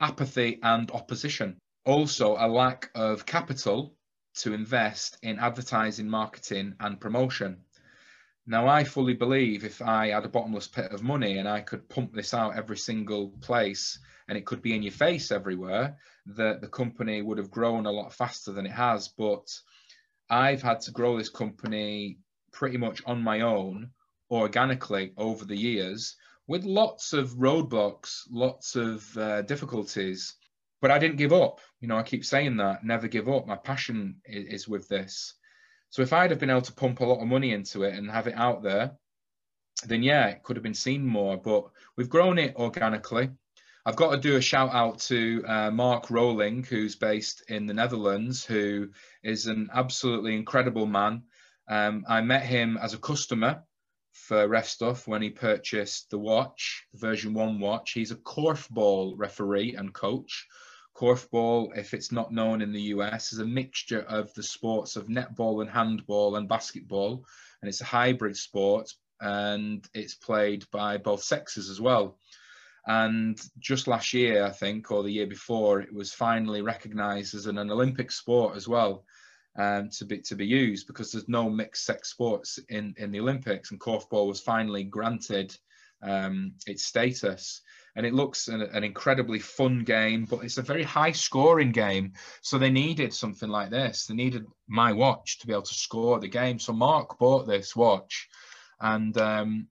[0.00, 1.56] apathy and opposition
[1.90, 3.96] also a lack of capital
[4.34, 7.58] to invest in advertising, marketing, and promotion.
[8.46, 11.88] Now, I fully believe if I had a bottomless pit of money and I could
[11.88, 13.98] pump this out every single place
[14.28, 17.92] and it could be in your face everywhere, that the company would have grown a
[17.92, 19.08] lot faster than it has.
[19.08, 19.48] But
[20.28, 22.18] I've had to grow this company
[22.52, 23.90] pretty much on my own,
[24.30, 30.36] organically over the years, with lots of roadblocks, lots of uh, difficulties
[30.80, 31.60] but I didn't give up.
[31.80, 33.46] You know, I keep saying that, never give up.
[33.46, 35.34] My passion is, is, with this.
[35.90, 38.10] So if I'd have been able to pump a lot of money into it and
[38.10, 38.92] have it out there,
[39.86, 41.36] then yeah, it could have been seen more.
[41.36, 41.64] But
[41.96, 43.30] we've grown it organically.
[43.84, 47.74] I've got to do a shout out to uh, Mark Rowling, who's based in the
[47.74, 48.90] Netherlands, who
[49.22, 51.22] is an absolutely incredible man.
[51.68, 53.62] Um, I met him as a customer
[54.12, 57.92] for RefStuff when he purchased the watch, the version one watch.
[57.92, 60.46] He's a korfball referee and coach.
[61.00, 65.06] Korfball, if it's not known in the US, is a mixture of the sports of
[65.06, 67.24] netball and handball and basketball,
[67.62, 72.18] and it's a hybrid sport and it's played by both sexes as well.
[72.86, 77.46] And just last year, I think, or the year before, it was finally recognised as
[77.46, 79.04] an, an, Olympic sport as well
[79.56, 83.20] um, to be to be used because there's no mixed sex sports in in the
[83.20, 85.56] Olympics, and korfball was finally granted
[86.02, 87.62] um, its status
[87.96, 92.12] and it looks an, an, incredibly fun game, but it's a very high scoring game.
[92.42, 94.06] So they needed something like this.
[94.06, 96.58] They needed my watch to be able to score the game.
[96.58, 98.28] So Mark bought this watch,
[98.80, 99.68] and um,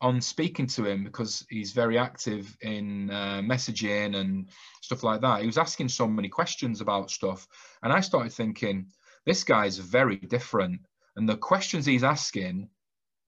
[0.00, 4.48] on speaking to him because he's very active in uh, messaging and
[4.82, 7.46] stuff like that, he was asking so many questions about stuff,
[7.82, 8.86] and I started thinking
[9.26, 10.80] this guy's very different,
[11.16, 12.68] and the questions he's asking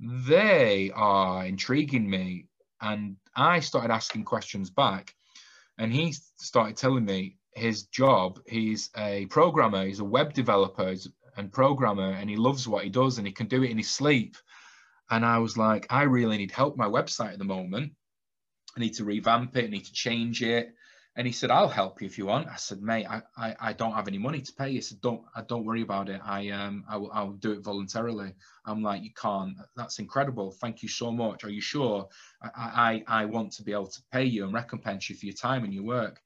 [0.01, 2.47] they are intriguing me
[2.81, 5.15] and I started asking questions back,
[5.79, 8.41] and he started telling me his job.
[8.47, 10.95] He's a programmer, he's a web developer
[11.37, 13.91] and programmer, and he loves what he does and he can do it in his
[13.91, 14.37] sleep.
[15.11, 17.93] And I was like, I really need help my website at the moment.
[18.77, 20.75] I need to revamp it, I need to change it.
[21.17, 22.47] And he said, I'll help you if you want.
[22.47, 24.69] I said, mate, I, I, I don't have any money to pay.
[24.69, 24.77] You.
[24.77, 26.21] He said, don't, I don't worry about it.
[26.25, 28.33] I, um, I will, I'll do it voluntarily.
[28.65, 30.53] I'm like, you can't, that's incredible.
[30.53, 31.43] Thank you so much.
[31.43, 32.09] Are you sure?
[32.43, 35.35] I, I, I want to be able to pay you and recompense you for your
[35.35, 36.21] time and your work.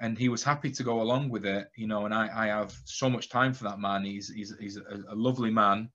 [0.00, 2.72] And he was happy to go along with it, you know, and I, I have
[2.84, 4.04] so much time for that man.
[4.04, 5.90] He's, he's, he's a, a lovely man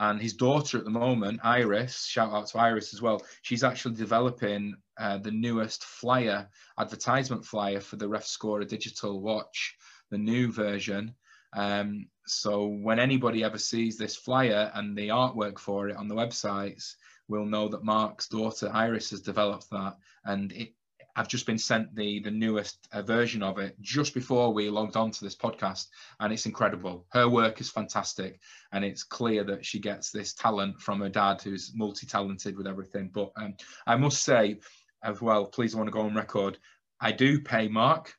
[0.00, 3.22] and his daughter at the moment, Iris, shout out to Iris as well.
[3.42, 6.48] She's actually developing uh, the newest flyer,
[6.78, 9.76] advertisement flyer for the RefScorer digital watch,
[10.10, 11.14] the new version.
[11.52, 16.14] Um, so when anybody ever sees this flyer and the artwork for it on the
[16.14, 16.94] websites,
[17.28, 20.72] we'll know that Mark's daughter Iris has developed that, and it
[21.16, 24.96] I've just been sent the the newest uh, version of it just before we logged
[24.96, 25.86] on to this podcast,
[26.20, 27.06] and it's incredible.
[27.12, 28.40] Her work is fantastic,
[28.72, 33.10] and it's clear that she gets this talent from her dad, who's multi-talented with everything.
[33.12, 33.54] But um,
[33.86, 34.60] I must say,
[35.02, 36.58] as well, please I want to go on record.
[37.00, 38.14] I do pay Mark.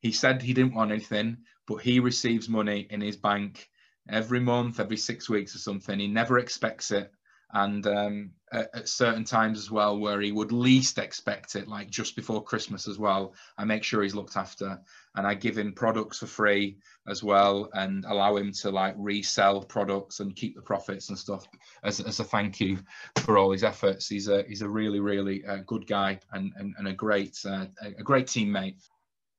[0.00, 3.68] He said he didn't want anything, but he receives money in his bank
[4.08, 5.98] every month, every six weeks or something.
[5.98, 7.12] He never expects it
[7.52, 11.90] and um, at, at, certain times as well where he would least expect it like
[11.90, 13.34] just before christmas as well.
[13.58, 14.80] I make sure he's looked after
[15.16, 16.76] and i give him products for free
[17.08, 21.46] as well and allow him to like resell products and keep the profits and stuff
[21.82, 22.78] as, as a thank you
[23.18, 24.08] for all his efforts.
[24.08, 27.66] He's a he's a really really uh, good guy and, and, and a great uh,
[27.82, 28.76] a great teammate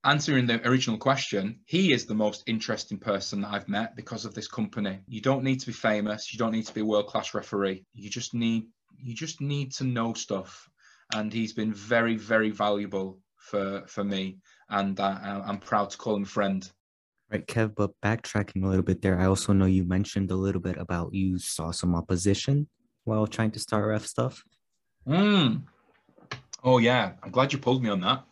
[0.03, 4.33] answering the original question, he is the most interesting person that I've met because of
[4.33, 4.99] this company.
[5.07, 6.33] You don't need to be famous.
[6.33, 7.85] You don't need to be a world class referee.
[7.93, 8.65] You just need
[9.03, 10.69] you just need to know stuff.
[11.13, 14.37] And he's been very very valuable for for me,
[14.69, 16.69] and uh, I'm proud to call him friend.
[17.31, 17.75] Right, Kev.
[17.75, 21.13] But backtracking a little bit there, I also know you mentioned a little bit about
[21.13, 22.67] you saw some opposition
[23.03, 24.41] while trying to start RefStuff.
[25.07, 25.63] Mm.
[26.63, 28.23] Oh yeah, I'm glad you pulled me on that.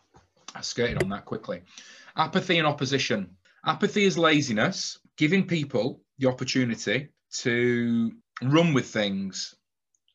[0.54, 1.62] I skirted on that quickly.
[2.16, 3.36] Apathy and opposition.
[3.64, 9.54] Apathy is laziness, giving people the opportunity to run with things,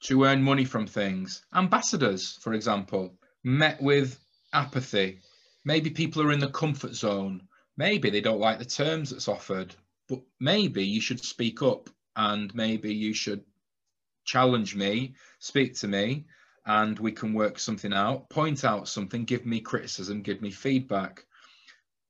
[0.02, 1.44] to earn money from things.
[1.54, 4.20] Ambassadors, for example, met with
[4.54, 5.20] apathy.
[5.64, 7.48] Maybe people are in the comfort zone.
[7.78, 9.76] Maybe they don't like the terms that's offered,
[10.08, 13.44] but maybe you should speak up and maybe you should
[14.26, 16.26] challenge me, speak to me,
[16.66, 21.26] and we can work something out, point out something, give me criticism, give me feedback.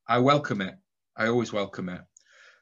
[0.07, 0.75] I welcome it.
[1.17, 2.01] I always welcome it.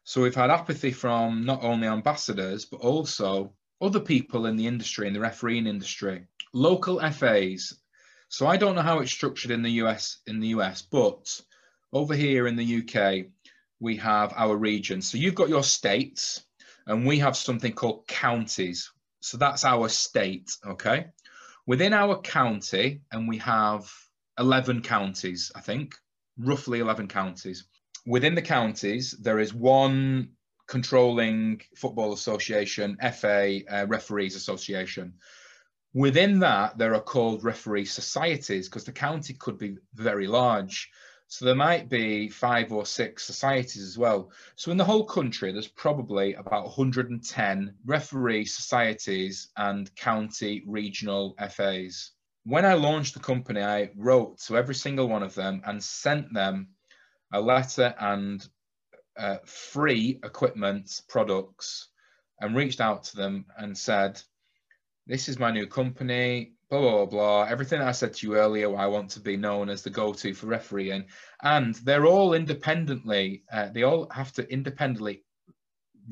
[0.03, 5.07] So we've had apathy from not only ambassadors, but also other people in the industry,
[5.07, 7.73] in the refereeing industry, local FAs.
[8.29, 11.41] So I don't know how it's structured in the US, in the US, but
[11.91, 13.27] over here in the UK,
[13.79, 15.09] we have our regions.
[15.09, 16.43] So you've got your states,
[16.87, 18.91] and we have something called counties.
[19.21, 21.07] So that's our state, okay?
[21.65, 23.91] Within our county, and we have
[24.39, 25.95] 11 counties, I think,
[26.37, 27.65] roughly 11 counties.
[28.05, 30.29] Within the counties, there is one
[30.67, 35.13] controlling football association, FA uh, Referees Association.
[35.93, 40.89] Within that, there are called referee societies because the county could be very large.
[41.33, 44.29] So there might be five or six societies as well.
[44.55, 52.11] So in the whole country, there's probably about 110 referee societies and county regional FAs.
[52.43, 56.31] When I launched the company, I wrote to every single one of them and sent
[56.35, 56.67] them
[57.31, 58.47] a letter and
[59.17, 61.87] uh, free equipment products
[62.41, 64.21] and reached out to them and said,
[65.05, 68.87] This is my new company blah, blah, blah, everything I said to you earlier, I
[68.87, 71.05] want to be known as the go-to for refereeing.
[71.43, 75.23] And they're all independently, uh, they all have to independently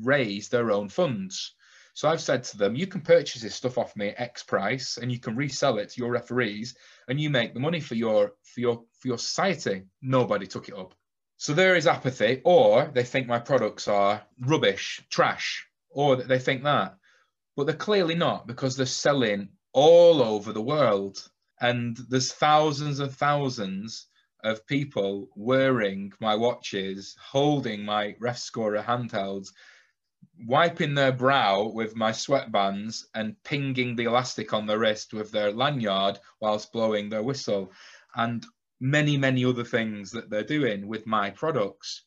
[0.00, 1.54] raise their own funds.
[1.94, 4.98] So I've said to them, you can purchase this stuff off me at X price
[4.98, 6.76] and you can resell it to your referees
[7.08, 9.82] and you make the money for your for your for your society.
[10.00, 10.94] Nobody took it up.
[11.36, 16.62] So there is apathy, or they think my products are rubbish, trash, or they think
[16.62, 16.96] that.
[17.56, 21.30] But they're clearly not because they're selling all over the world.
[21.60, 24.08] And there's thousands and thousands
[24.44, 29.52] of people wearing my watches, holding my RefScorer handhelds,
[30.46, 35.52] wiping their brow with my sweatbands and pinging the elastic on the wrist with their
[35.52, 37.70] lanyard whilst blowing their whistle,
[38.16, 38.44] and
[38.80, 42.02] many, many other things that they're doing with my products.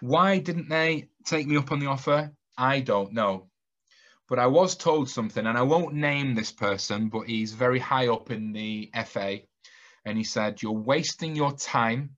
[0.00, 2.32] Why didn't they take me up on the offer?
[2.56, 3.50] I don't know.
[4.32, 8.08] But I was told something, and I won't name this person, but he's very high
[8.08, 9.40] up in the FA.
[10.06, 12.16] And he said, You're wasting your time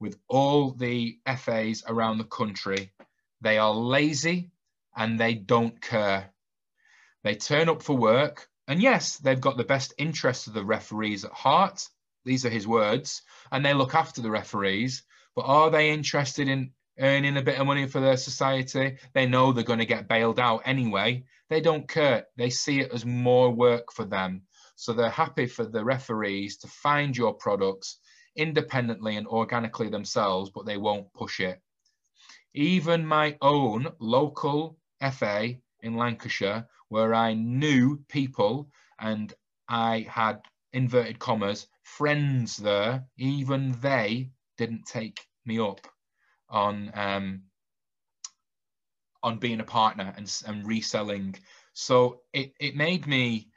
[0.00, 2.94] with all the FAs around the country.
[3.42, 4.50] They are lazy
[4.96, 6.32] and they don't care.
[7.22, 11.26] They turn up for work, and yes, they've got the best interests of the referees
[11.26, 11.86] at heart.
[12.24, 15.02] These are his words, and they look after the referees.
[15.36, 18.98] But are they interested in earning a bit of money for their society.
[19.12, 21.24] They know they're going to get bailed out anyway.
[21.52, 22.28] They don't care.
[22.38, 24.44] They see it as more work for them.
[24.74, 27.98] So they're happy for the referees to find your products
[28.34, 31.60] independently and organically themselves, but they won't push it.
[32.54, 34.78] Even my own local
[35.12, 39.34] FA in Lancashire, where I knew people and
[39.68, 40.40] I had
[40.72, 45.86] inverted commas, friends there, even they didn't take me up
[46.48, 47.42] on um,
[49.22, 51.36] on being a partner and, and reselling.
[51.74, 53.48] So it, it made me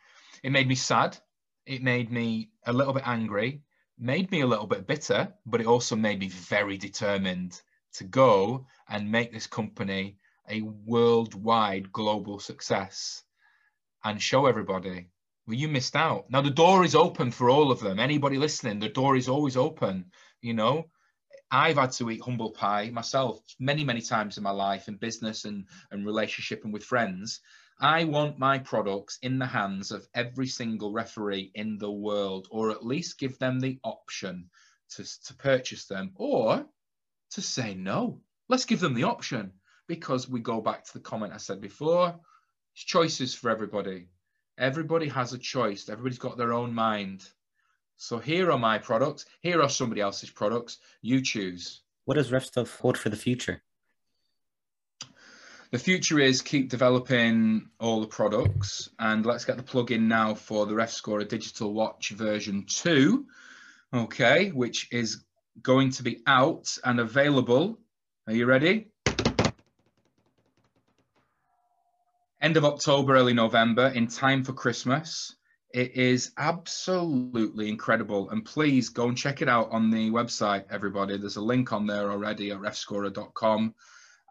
[0.43, 1.17] it made me sad.
[1.65, 3.61] It made me a little bit angry.
[3.97, 7.61] made me a little bit bitter, but it also made me very determined
[7.93, 10.17] to go and make this company
[10.49, 13.23] a worldwide global success
[14.03, 15.09] and show everybody
[15.47, 18.79] well you missed out now the door is open for all of them anybody listening
[18.79, 20.05] the door is always open
[20.41, 20.85] you know
[21.51, 25.45] i've had to eat humble pie myself many many times in my life in business
[25.45, 27.41] and and relationship and with friends
[27.79, 32.71] i want my products in the hands of every single referee in the world or
[32.71, 34.49] at least give them the option
[34.89, 36.65] to, to purchase them or
[37.31, 39.51] to say no let's give them the option
[39.87, 42.15] because we go back to the comment I said before.
[42.73, 44.07] It's choices for everybody.
[44.57, 45.89] Everybody has a choice.
[45.89, 47.27] Everybody's got their own mind.
[47.97, 49.25] So here are my products.
[49.41, 50.77] Here are somebody else's products.
[51.01, 51.81] You choose.
[52.05, 53.61] What does RefStuff hold for the future?
[55.71, 60.65] The future is keep developing all the products and let's get the plug-in now for
[60.65, 63.25] the RefScorer Digital Watch version 2,
[63.93, 65.23] okay, which is
[65.61, 67.79] going to be out and available.
[68.27, 68.87] Are you ready?
[72.45, 75.35] end of October, early November, in time for Christmas.
[75.75, 78.29] It is absolutely incredible.
[78.29, 81.17] And please go and check it out on the website, everybody.
[81.17, 83.75] There's a link on there already at refscorer.com.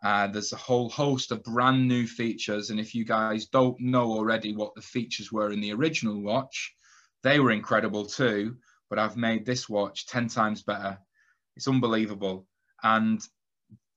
[0.03, 2.71] Uh, there's a whole host of brand new features.
[2.71, 6.75] And if you guys don't know already what the features were in the original watch,
[7.23, 8.57] they were incredible too.
[8.89, 10.99] But I've made this watch 10 times better.
[11.57, 12.47] It's unbelievable.
[12.83, 13.21] And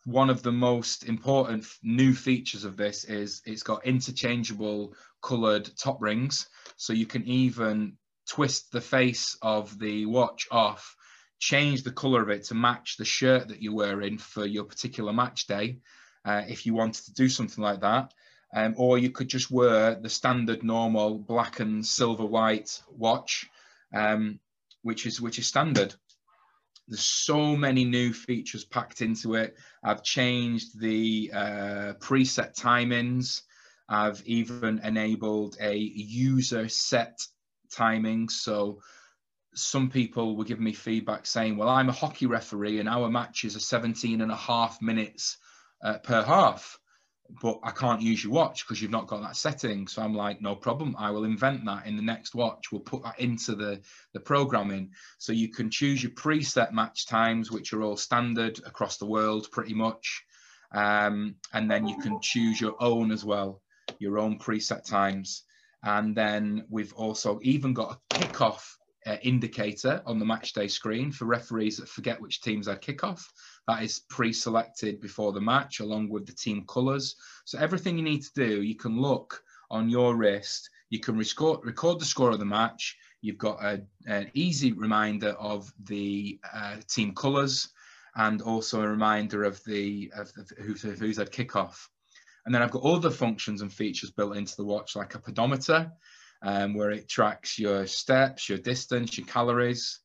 [0.04, 4.94] one of the most important new features of this is it's got interchangeable
[5.28, 6.48] colored top rings.
[6.78, 7.98] So you can even
[8.30, 10.96] twist the face of the watch off,
[11.40, 15.12] change the color of it to match the shirt that you're wearing for your particular
[15.12, 15.80] match day.
[16.24, 18.14] Uh, if you wanted to do something like that.
[18.54, 23.50] Um, or you could just wear the standard normal black and silver white watch,
[23.94, 24.40] um,
[24.84, 25.94] which is which is standard.
[26.88, 29.58] There's so many new features packed into it.
[29.84, 33.42] I've changed the uh, preset timings.
[33.90, 37.20] I've even enabled a user set
[37.72, 38.30] timing.
[38.30, 38.82] So
[39.54, 43.56] some people were giving me feedback saying, well, I'm a hockey referee and our matches
[43.56, 45.38] are 17 and a half minutes
[45.84, 46.78] uh, per half
[47.42, 49.88] but I can't use your watch because you've not got that setting.
[49.88, 50.96] So I'm like, no problem.
[50.98, 52.72] I will invent that in the next watch.
[52.72, 53.82] We'll put that into the,
[54.14, 54.92] the programming.
[55.18, 59.48] So you can choose your preset match times, which are all standard across the world
[59.52, 60.24] pretty much.
[60.72, 63.62] Um, and then you can choose your own as well,
[64.00, 65.44] your own preset times.
[65.84, 68.64] And then we've also even got a kickoff
[69.06, 73.24] uh, indicator on the match day screen for referees that forget which teams are kickoff.
[73.68, 77.16] That is pre-selected before the match along with the team colours.
[77.46, 81.60] So everything you need to do, you can look on your wrist, you can record,
[81.64, 82.98] record the score of the match.
[83.22, 87.70] You've got a, an easy reminder of the uh, team colours
[88.16, 91.88] and also a reminder of the of, who's, who's had kickoff.
[92.48, 95.92] And then I've got other functions and features built into the watch, like a pedometer,
[96.42, 100.00] um, where it tracks your steps, your distance, your calories,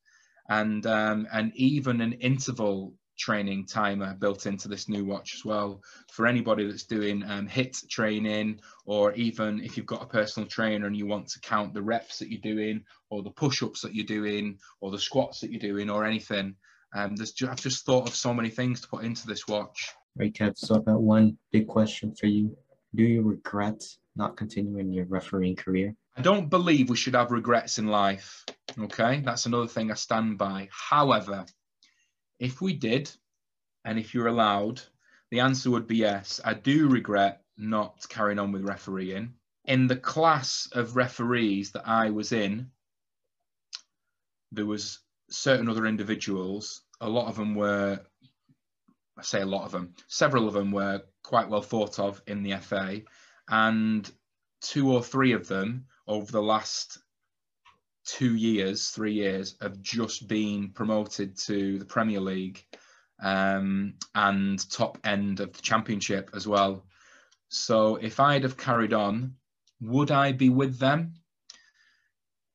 [0.48, 5.82] and um, and even an interval training timer built into this new watch as well
[6.10, 10.88] for anybody that's doing um, HIIT training or even if you've got a personal trainer
[10.88, 14.04] and you want to count the reps that you're doing or the push-ups that you're
[14.04, 16.56] doing or the squats that you're doing or anything.
[16.92, 20.32] Um, there's I've just thought of so many things to put into this watch right
[20.32, 22.56] Kev so I've got one big question for you
[22.94, 23.82] do you regret
[24.16, 28.44] not continuing your refereeing career I don't believe we should have regrets in life
[28.78, 31.46] okay that's another thing I stand by however
[32.42, 33.08] if we did,
[33.84, 34.82] and if you're allowed,
[35.30, 36.40] the answer would be yes.
[36.44, 39.34] I do regret not carrying on with refereeing.
[39.66, 42.68] In the class of referees that I was in,
[44.50, 44.98] there was
[45.30, 46.82] certain other individuals.
[47.00, 48.00] A lot of them were,
[49.22, 52.42] I say a lot of them, several of them were quite well thought of in
[52.42, 53.02] the FA,
[53.48, 54.10] and
[54.60, 56.98] two or three of them over the last
[58.04, 62.64] two years, three years, have just been promoted to the Premier League
[63.22, 66.84] um, and top end of the Championship as well.
[67.48, 69.36] So if I'd have carried on,
[69.80, 71.14] would I be with them?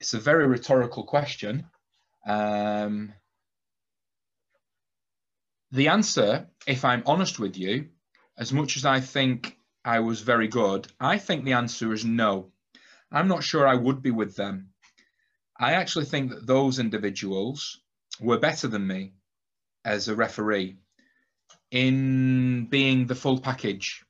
[0.02, 1.66] It's a very rhetorical question.
[2.28, 3.14] Um,
[5.72, 7.90] the answer, if I'm honest with you,
[8.38, 12.52] as much as I think I was very good, I think the answer is no.
[13.12, 14.70] I'm not sure I would be with them.
[15.60, 17.82] I actually think that those individuals
[18.20, 19.14] were better than me
[19.84, 20.78] as a referee
[21.72, 24.04] in being the full package.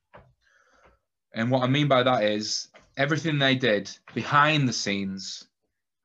[1.34, 5.46] And what I mean by that is everything they did behind the scenes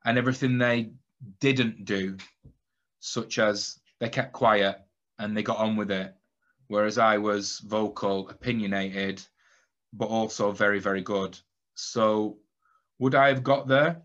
[0.04, 0.92] and everything they
[1.40, 2.16] didn't do
[3.00, 4.83] such as they kept quiet
[5.18, 6.14] and they got on with it,
[6.68, 9.22] whereas I was vocal, opinionated,
[9.92, 11.38] but also very, very good.
[11.74, 12.38] So
[12.98, 14.02] would I have got there?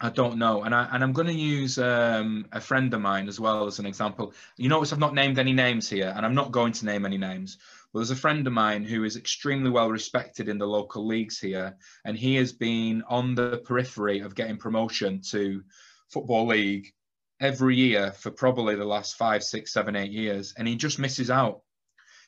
[0.00, 3.28] I don't know, and I and I'm going to use um, a friend of mine
[3.28, 4.34] as well as an example.
[4.56, 7.16] You notice I've not named any names here, and I'm not going to name any
[7.16, 7.58] names.
[7.92, 11.38] But there's a friend of mine who is extremely well respected in the local leagues
[11.38, 15.62] here, and he has been on the periphery of getting promotion to
[16.08, 16.92] football league
[17.40, 21.30] every year for probably the last five, six, seven, eight years, and he just misses
[21.30, 21.60] out.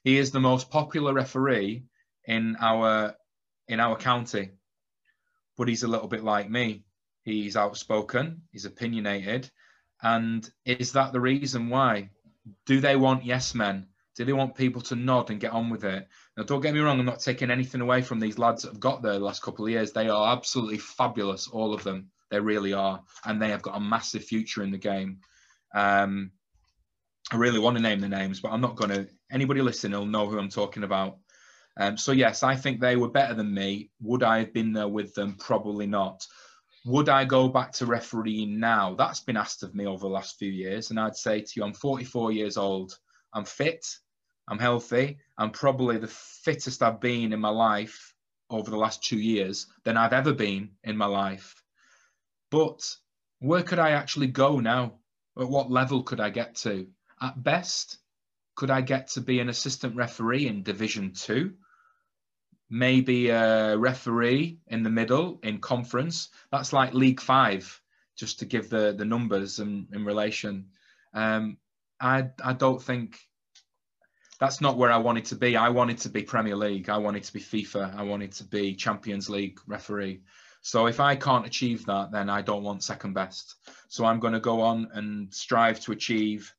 [0.05, 1.85] He is the most popular referee
[2.25, 3.15] in our
[3.69, 4.51] in our county,
[5.57, 6.85] but he's a little bit like me
[7.27, 9.51] He's outspoken, he's opinionated.
[10.01, 12.11] And is that the reason why?
[12.67, 13.89] Do they want yes men?
[14.15, 16.07] Do they want people to nod and get on with it?
[16.37, 18.81] Now, don't get me wrong, I'm not taking anything away from these lads that have
[18.81, 19.91] got there the last couple of years.
[19.91, 22.13] They are absolutely fabulous, all of them.
[22.31, 23.03] They really are.
[23.24, 25.20] And they have got a massive future in the game.
[25.74, 26.33] Um,
[27.33, 29.09] I really want to name the names, but I'm not going to.
[29.31, 31.18] Anybody listening will know who I'm talking about.
[31.79, 33.91] Um, so, yes, I think they were better than me.
[34.01, 35.37] Would I have been there with them?
[35.39, 36.24] Probably not.
[36.87, 38.95] Would I go back to refereeing now?
[38.95, 40.91] That's been asked of me over the last few years.
[40.91, 42.97] And I'd say to you, I'm 44 years old.
[43.35, 43.85] I'm fit.
[44.49, 45.18] I'm healthy.
[45.37, 48.14] I'm probably the fittest I've been in my life
[48.49, 51.61] over the last two years than I've ever been in my life.
[52.57, 52.97] But
[53.41, 54.95] where could I actually go now?
[55.39, 56.87] At what level could I get to?
[57.21, 57.99] At best,
[58.55, 61.55] could I get to be an assistant referee in Division Two?
[62.69, 66.31] maybe a referee in the middle in conference.
[66.51, 67.81] That's like League Five,
[68.17, 70.67] just to give the the numbers in, in relation.
[71.15, 71.59] Um,
[72.01, 73.19] I I don't think
[74.39, 75.57] that's not where I wanted to be.
[75.57, 76.89] I wanted to be Premier League.
[76.89, 77.97] I wanted to be FIFA.
[77.97, 80.23] I wanted to be Champions League referee.
[80.63, 83.57] So if I can't achieve that, then I don't want second best.
[83.89, 86.53] So I'm going to go on and strive to achieve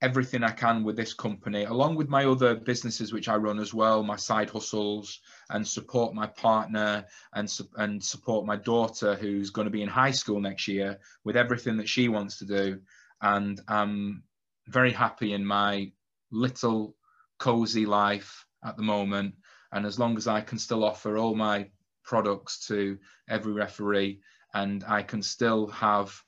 [0.00, 3.74] everything I can with this company, along with my other businesses which I run as
[3.74, 5.20] well, my side hustles,
[5.50, 10.12] and support my partner and and support my daughter who's going to be in high
[10.12, 12.80] school next year with everything that she wants to do.
[13.20, 14.22] And I'm
[14.68, 15.90] very happy in my
[16.30, 16.94] little
[17.38, 19.34] cozy life at the moment.
[19.72, 21.70] And as long as I can still offer all my
[22.08, 22.98] products to
[23.28, 24.20] every referee,
[24.54, 26.18] and I can still have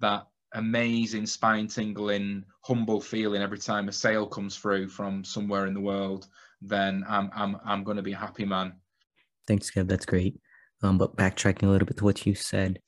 [0.00, 5.74] that amazing spine tingling humble feeling every time a sale comes through from somewhere in
[5.74, 6.26] the world
[6.62, 8.72] then i'm i'm, I'm going to be a happy man.
[9.46, 9.88] Thanks kev.
[9.88, 10.40] That's great.
[10.82, 12.80] Um, but backtracking a little bit to what you said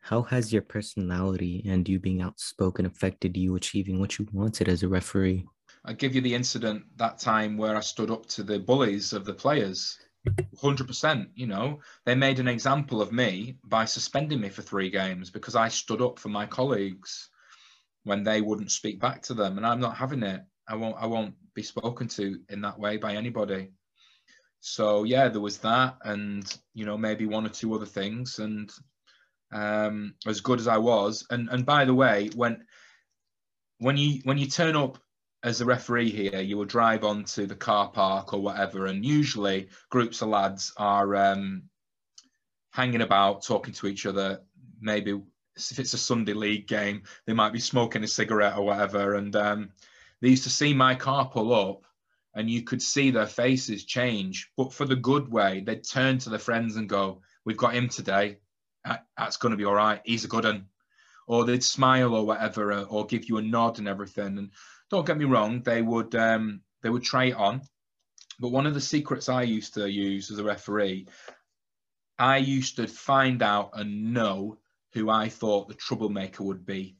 [0.00, 4.82] how has your personality and you being outspoken affected you achieving what you wanted as
[4.82, 5.46] a referee?
[5.84, 9.24] I give you the incident that time where i stood up to the bullies of
[9.24, 11.28] the players 100%.
[11.34, 15.54] You know, they made an example of me by suspending me for three games because
[15.54, 17.28] I stood up for my colleagues
[18.04, 20.42] when they wouldn't speak back to them, and I'm not having it.
[20.68, 20.96] I won't.
[20.98, 23.70] I won't be spoken to in that way by anybody.
[24.60, 26.44] So yeah, there was that, and
[26.74, 28.70] you know, maybe one or two other things, and
[29.52, 32.64] um, as good as I was, and and by the way, when
[33.78, 34.98] when you when you turn up
[35.44, 39.68] as a referee here, you will drive onto the car park or whatever, and usually
[39.90, 41.64] groups of lads are um,
[42.72, 44.40] hanging about, talking to each other.
[44.80, 45.20] Maybe
[45.56, 49.16] if it's a Sunday league game, they might be smoking a cigarette or whatever.
[49.16, 49.70] And um,
[50.22, 51.84] they used to see my car pull up,
[52.34, 55.60] and you could see their faces change, but for the good way.
[55.60, 58.38] They'd turn to their friends and go, "We've got him today.
[59.18, 60.00] That's going to be all right.
[60.06, 60.68] He's a good one."
[61.26, 64.38] Or they'd smile or whatever, or give you a nod and everything.
[64.38, 64.50] And
[64.90, 67.62] don't get me wrong, they would um, they would try it on.
[68.38, 71.06] But one of the secrets I used to use as a referee,
[72.18, 74.58] I used to find out and know
[74.92, 76.96] who I thought the troublemaker would be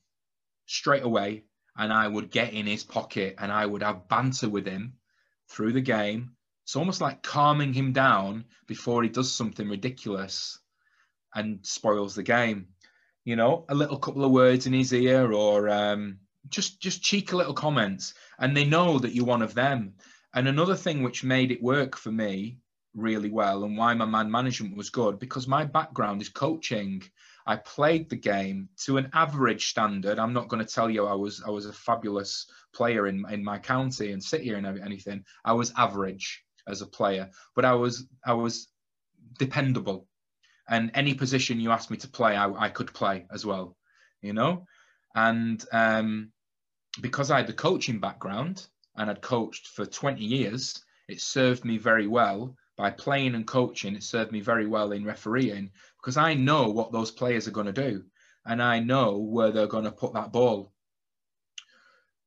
[0.67, 1.45] straight away.
[1.77, 4.95] And I would get in his pocket and I would have banter with him
[5.49, 6.37] through the game.
[6.65, 10.59] It's almost like calming him down before he does something ridiculous
[11.35, 12.69] and spoils the game.
[13.25, 17.37] You know, a little couple of words in his ear or um, just just cheeky
[17.37, 19.95] little comments and they know that you're one of them.
[20.35, 22.59] And another thing which made it work for me
[22.95, 27.03] really well and why my man management was good because my background is coaching.
[27.47, 30.19] I played the game to an average standard.
[30.19, 33.45] I'm not going to tell you i was i was a fabulous player in in
[33.45, 35.25] my county and city and anything.
[35.45, 38.69] I was average as a player but i was i was
[39.39, 40.07] dependable.
[40.67, 43.77] And any position you asked me to play i, I could play as well
[44.25, 44.67] you know?
[45.15, 46.33] And um,
[47.01, 48.67] because I had the coaching background
[48.97, 53.95] and I'd coached for 20 years, it served me very well by playing and coaching.
[53.95, 55.71] It served me very well in refereeing
[56.01, 58.05] because I know what those players are going to do
[58.47, 60.73] and I know where they're going to put that ball.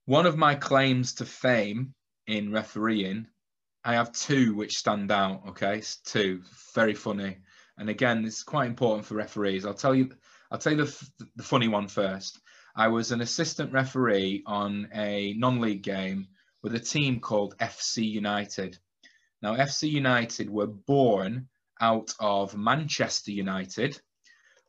[0.06, 1.94] One of my claims to fame
[2.28, 3.28] in refereeing,
[3.84, 5.44] I have two which stand out.
[5.50, 6.42] Okay, it's two,
[6.74, 7.38] very funny.
[7.78, 9.66] And again, it's quite important for referees.
[9.66, 10.12] I'll tell you,
[10.50, 12.40] I'll tell you the, the funny one first.
[12.78, 16.28] I was an assistant referee on a non-league game
[16.62, 18.78] with a team called FC United.
[19.42, 21.50] Now, FC United were born
[21.82, 24.00] out of Manchester United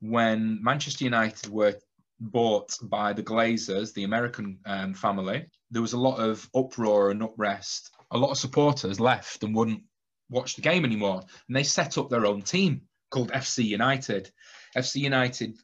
[0.00, 1.74] when Manchester United were
[2.18, 5.46] bought by the Glazers, the American um, family.
[5.70, 7.90] There was a lot of uproar and unrest.
[8.10, 9.82] A lot of supporters left and wouldn't
[10.30, 11.22] watch the game anymore.
[11.46, 14.30] And they set up their own team called FC United.
[14.74, 15.58] FC United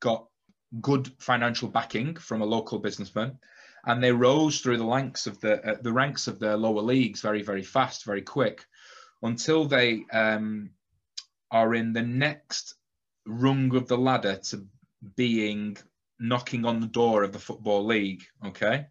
[0.00, 0.27] got
[0.80, 3.38] good financial backing from a local businessman
[3.86, 7.20] and they rose through the ranks of the uh, the ranks of the lower leagues
[7.20, 8.64] very very fast very quick
[9.22, 10.70] until they um,
[11.50, 12.74] are in the next
[13.26, 14.66] rung of the ladder to
[15.16, 15.76] being
[16.20, 18.86] knocking on the door of the football league okay?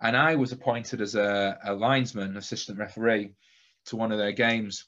[0.00, 3.34] And i was appointed as a, a linesman assistant referee
[3.86, 4.86] to one of their games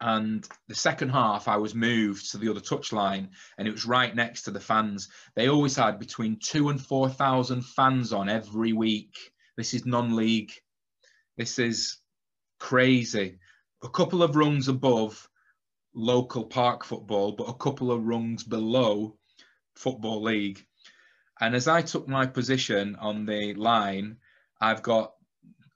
[0.00, 4.14] and the second half I was moved to the other touchline and it was right
[4.14, 5.08] next to the fans.
[5.34, 9.14] They always had between two and four thousand fans on every week.
[9.56, 10.52] This is non-league.
[11.36, 11.98] This is
[12.58, 13.38] crazy.
[13.82, 15.28] A couple of rungs above
[15.94, 19.16] local park football, but a couple of rungs below
[19.74, 20.64] football league.
[21.40, 24.18] And as I took my position on the line,
[24.60, 25.12] I've got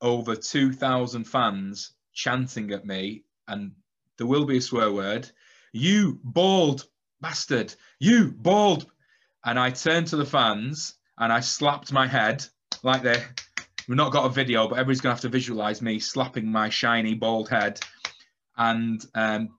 [0.00, 3.72] over 2,000 fans chanting at me and
[4.20, 5.30] there will be a swear word.
[5.72, 6.84] You bald
[7.22, 8.84] bastard, you bald.
[9.46, 12.44] And I turned to the fans and I slapped my head
[12.82, 13.24] like they
[13.88, 17.14] we've not got a video, but everybody's gonna have to visualize me slapping my shiny
[17.14, 17.80] bald head
[18.58, 19.56] and um,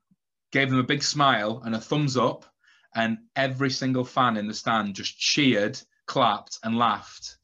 [0.52, 2.46] gave them a big smile and a thumbs up.
[2.94, 7.38] And every single fan in the stand just cheered, clapped, and laughed.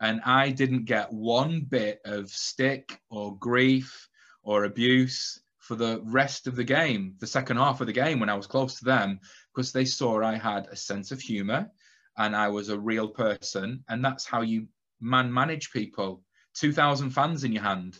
[0.00, 4.08] And I didn't get one bit of stick or grief
[4.42, 8.28] or abuse for the rest of the game, the second half of the game when
[8.28, 9.18] I was close to them,
[9.54, 11.70] because they saw I had a sense of humor
[12.18, 13.82] and I was a real person.
[13.88, 14.68] And that's how you
[15.00, 16.22] man manage people.
[16.56, 17.98] 2,000 fans in your hand.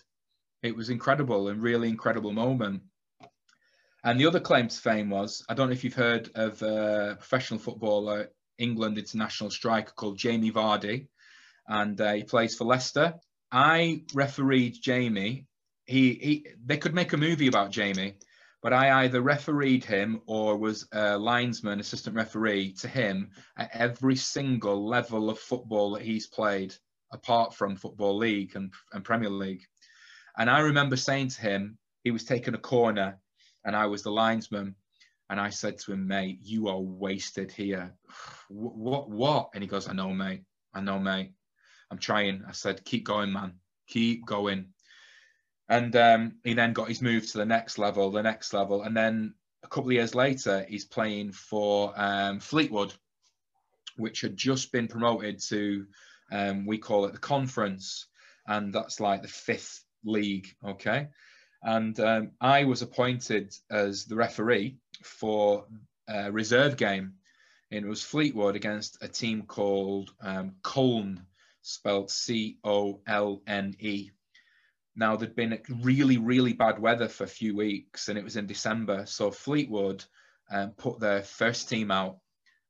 [0.62, 2.82] It was incredible and really incredible moment.
[4.04, 7.16] And the other claim to fame was I don't know if you've heard of a
[7.18, 11.08] professional footballer, England international striker called Jamie Vardy,
[11.66, 13.14] and uh, he plays for Leicester.
[13.50, 15.46] I refereed Jamie
[15.86, 18.14] he, he they could make a movie about Jamie,
[18.62, 24.16] but I either refereed him or was a linesman, assistant referee to him at every
[24.16, 26.74] single level of football that he's played,
[27.12, 29.64] apart from Football League and, and Premier League.
[30.36, 33.18] And I remember saying to him, he was taking a corner
[33.64, 34.74] and I was the linesman.
[35.30, 37.94] And I said to him, mate, you are wasted here.
[38.48, 39.50] what, what, what?
[39.54, 40.42] And he goes, I know, mate.
[40.74, 41.32] I know, mate.
[41.90, 42.42] I'm trying.
[42.46, 43.54] I said, keep going, man.
[43.88, 44.73] Keep going.
[45.68, 48.82] And um, he then got his move to the next level, the next level.
[48.82, 52.92] And then a couple of years later, he's playing for um, Fleetwood,
[53.96, 55.86] which had just been promoted to,
[56.30, 58.06] um, we call it the conference.
[58.46, 60.48] And that's like the fifth league.
[60.66, 61.08] Okay.
[61.62, 65.64] And um, I was appointed as the referee for
[66.06, 67.14] a reserve game.
[67.70, 71.24] And it was Fleetwood against a team called um, Colne,
[71.62, 74.10] spelled C O L N E.
[74.96, 78.46] Now there'd been really, really bad weather for a few weeks, and it was in
[78.46, 79.06] December.
[79.06, 80.04] So Fleetwood
[80.50, 82.18] um, put their first team out,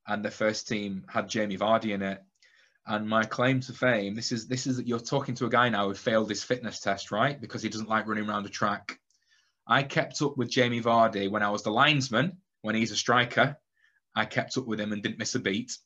[0.07, 2.23] and the first team had Jamie Vardy in it.
[2.87, 5.89] And my claim to fame, this is this is you're talking to a guy now
[5.89, 7.41] who failed his fitness test, right?
[7.41, 8.99] Because he doesn't like running around a track.
[9.67, 13.57] I kept up with Jamie Vardy when I was the linesman, when he's a striker.
[14.15, 15.77] I kept up with him and didn't miss a beat.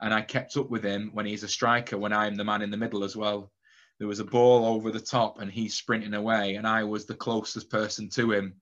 [0.00, 2.70] And I kept up with him when he's a striker, when I'm the man in
[2.70, 3.52] the middle as well
[3.98, 7.14] there was a ball over the top and he's sprinting away and I was the
[7.14, 8.54] closest person to him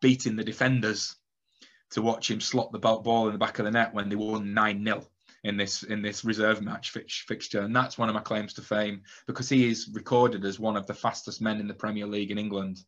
[0.00, 1.14] beating the defenders
[1.90, 4.46] to watch him slot the ball in the back of the net when they won
[4.46, 5.04] 9-0
[5.44, 9.02] in this in this reserve match fixture and that's one of my claims to fame
[9.26, 12.38] because he is recorded as one of the fastest men in the Premier League in
[12.38, 12.78] England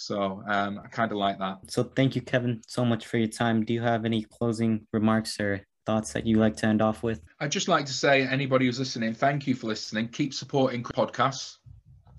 [0.00, 1.58] so um, I kind of like that.
[1.66, 3.64] So thank you, Kevin, so much for your time.
[3.64, 7.22] Do you have any closing remarks or thoughts that you like to end off with?
[7.40, 10.08] I'd just like to say, anybody who's listening, thank you for listening.
[10.08, 11.56] Keep supporting podcasts.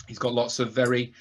[0.07, 1.13] He's got lots of very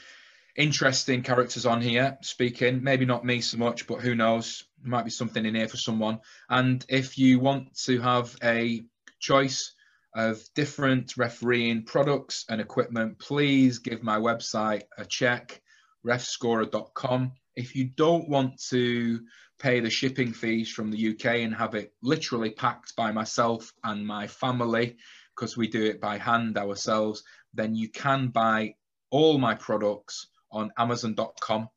[0.57, 2.83] interesting characters on here speaking.
[2.83, 4.65] Maybe not me so much, but who knows?
[4.83, 6.21] There might be something in here for someone.
[6.49, 8.83] And if you want to have a
[9.21, 9.75] choice
[10.15, 15.61] of different refereeing products and equipment, please give my website a check,
[16.07, 17.33] refscorer.com.
[17.59, 19.21] If you don't want to
[19.59, 24.07] pay the shipping fees from the UK and have it literally packed by myself and
[24.07, 24.97] my family
[25.35, 28.77] because we do it by hand ourselves, then you can buy
[29.11, 31.69] all my products on Amazon.com.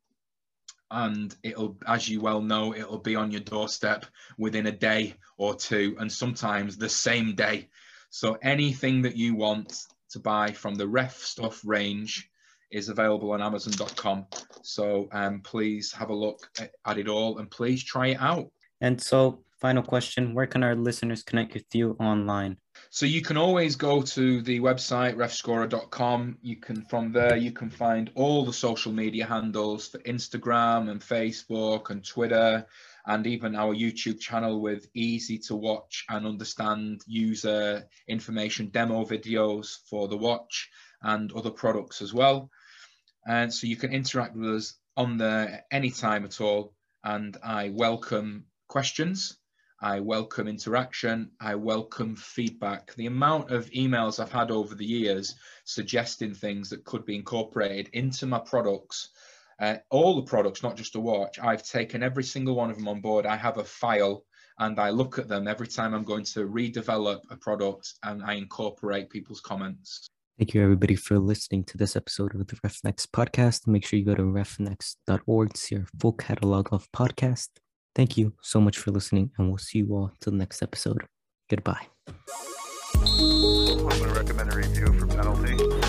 [0.88, 4.06] And it'll, as you well know, it'll be on your doorstep
[4.38, 7.70] within a day or two, and sometimes the same day.
[8.10, 12.30] So anything that you want to buy from the RefStuff range
[12.72, 14.26] is available on Amazon.com.
[14.62, 16.40] So um, please have a look
[16.86, 18.50] at it all and please try it out.
[18.80, 22.56] And so, final question where can our listeners connect with you online?
[22.90, 26.38] So you can always go to the website refscorer.com.
[26.42, 31.00] You can from there you can find all the social media handles for Instagram and
[31.00, 32.66] Facebook and Twitter
[33.06, 39.78] and even our YouTube channel with easy to watch and understand user information demo videos
[39.88, 40.68] for the watch
[41.02, 42.50] and other products as well.
[43.26, 46.74] And so you can interact with us on there anytime at all.
[47.04, 49.38] And I welcome questions.
[49.80, 51.32] I welcome interaction.
[51.40, 52.94] I welcome feedback.
[52.94, 57.88] The amount of emails I've had over the years suggesting things that could be incorporated
[57.92, 59.08] into my products
[59.62, 62.88] uh, all the products, not just a watch, I've taken every single one of them
[62.88, 63.26] on board.
[63.26, 64.24] I have a file
[64.58, 68.34] and I look at them every time I'm going to redevelop a product and I
[68.34, 70.08] incorporate people's comments.
[70.38, 73.66] Thank you, everybody, for listening to this episode of the RefNext podcast.
[73.66, 77.50] Make sure you go to refnext.org to see our full catalog of podcasts.
[77.94, 81.04] Thank you so much for listening, and we'll see you all till the next episode.
[81.50, 81.86] Goodbye.
[82.08, 85.81] I'm going to recommend a review for penalty.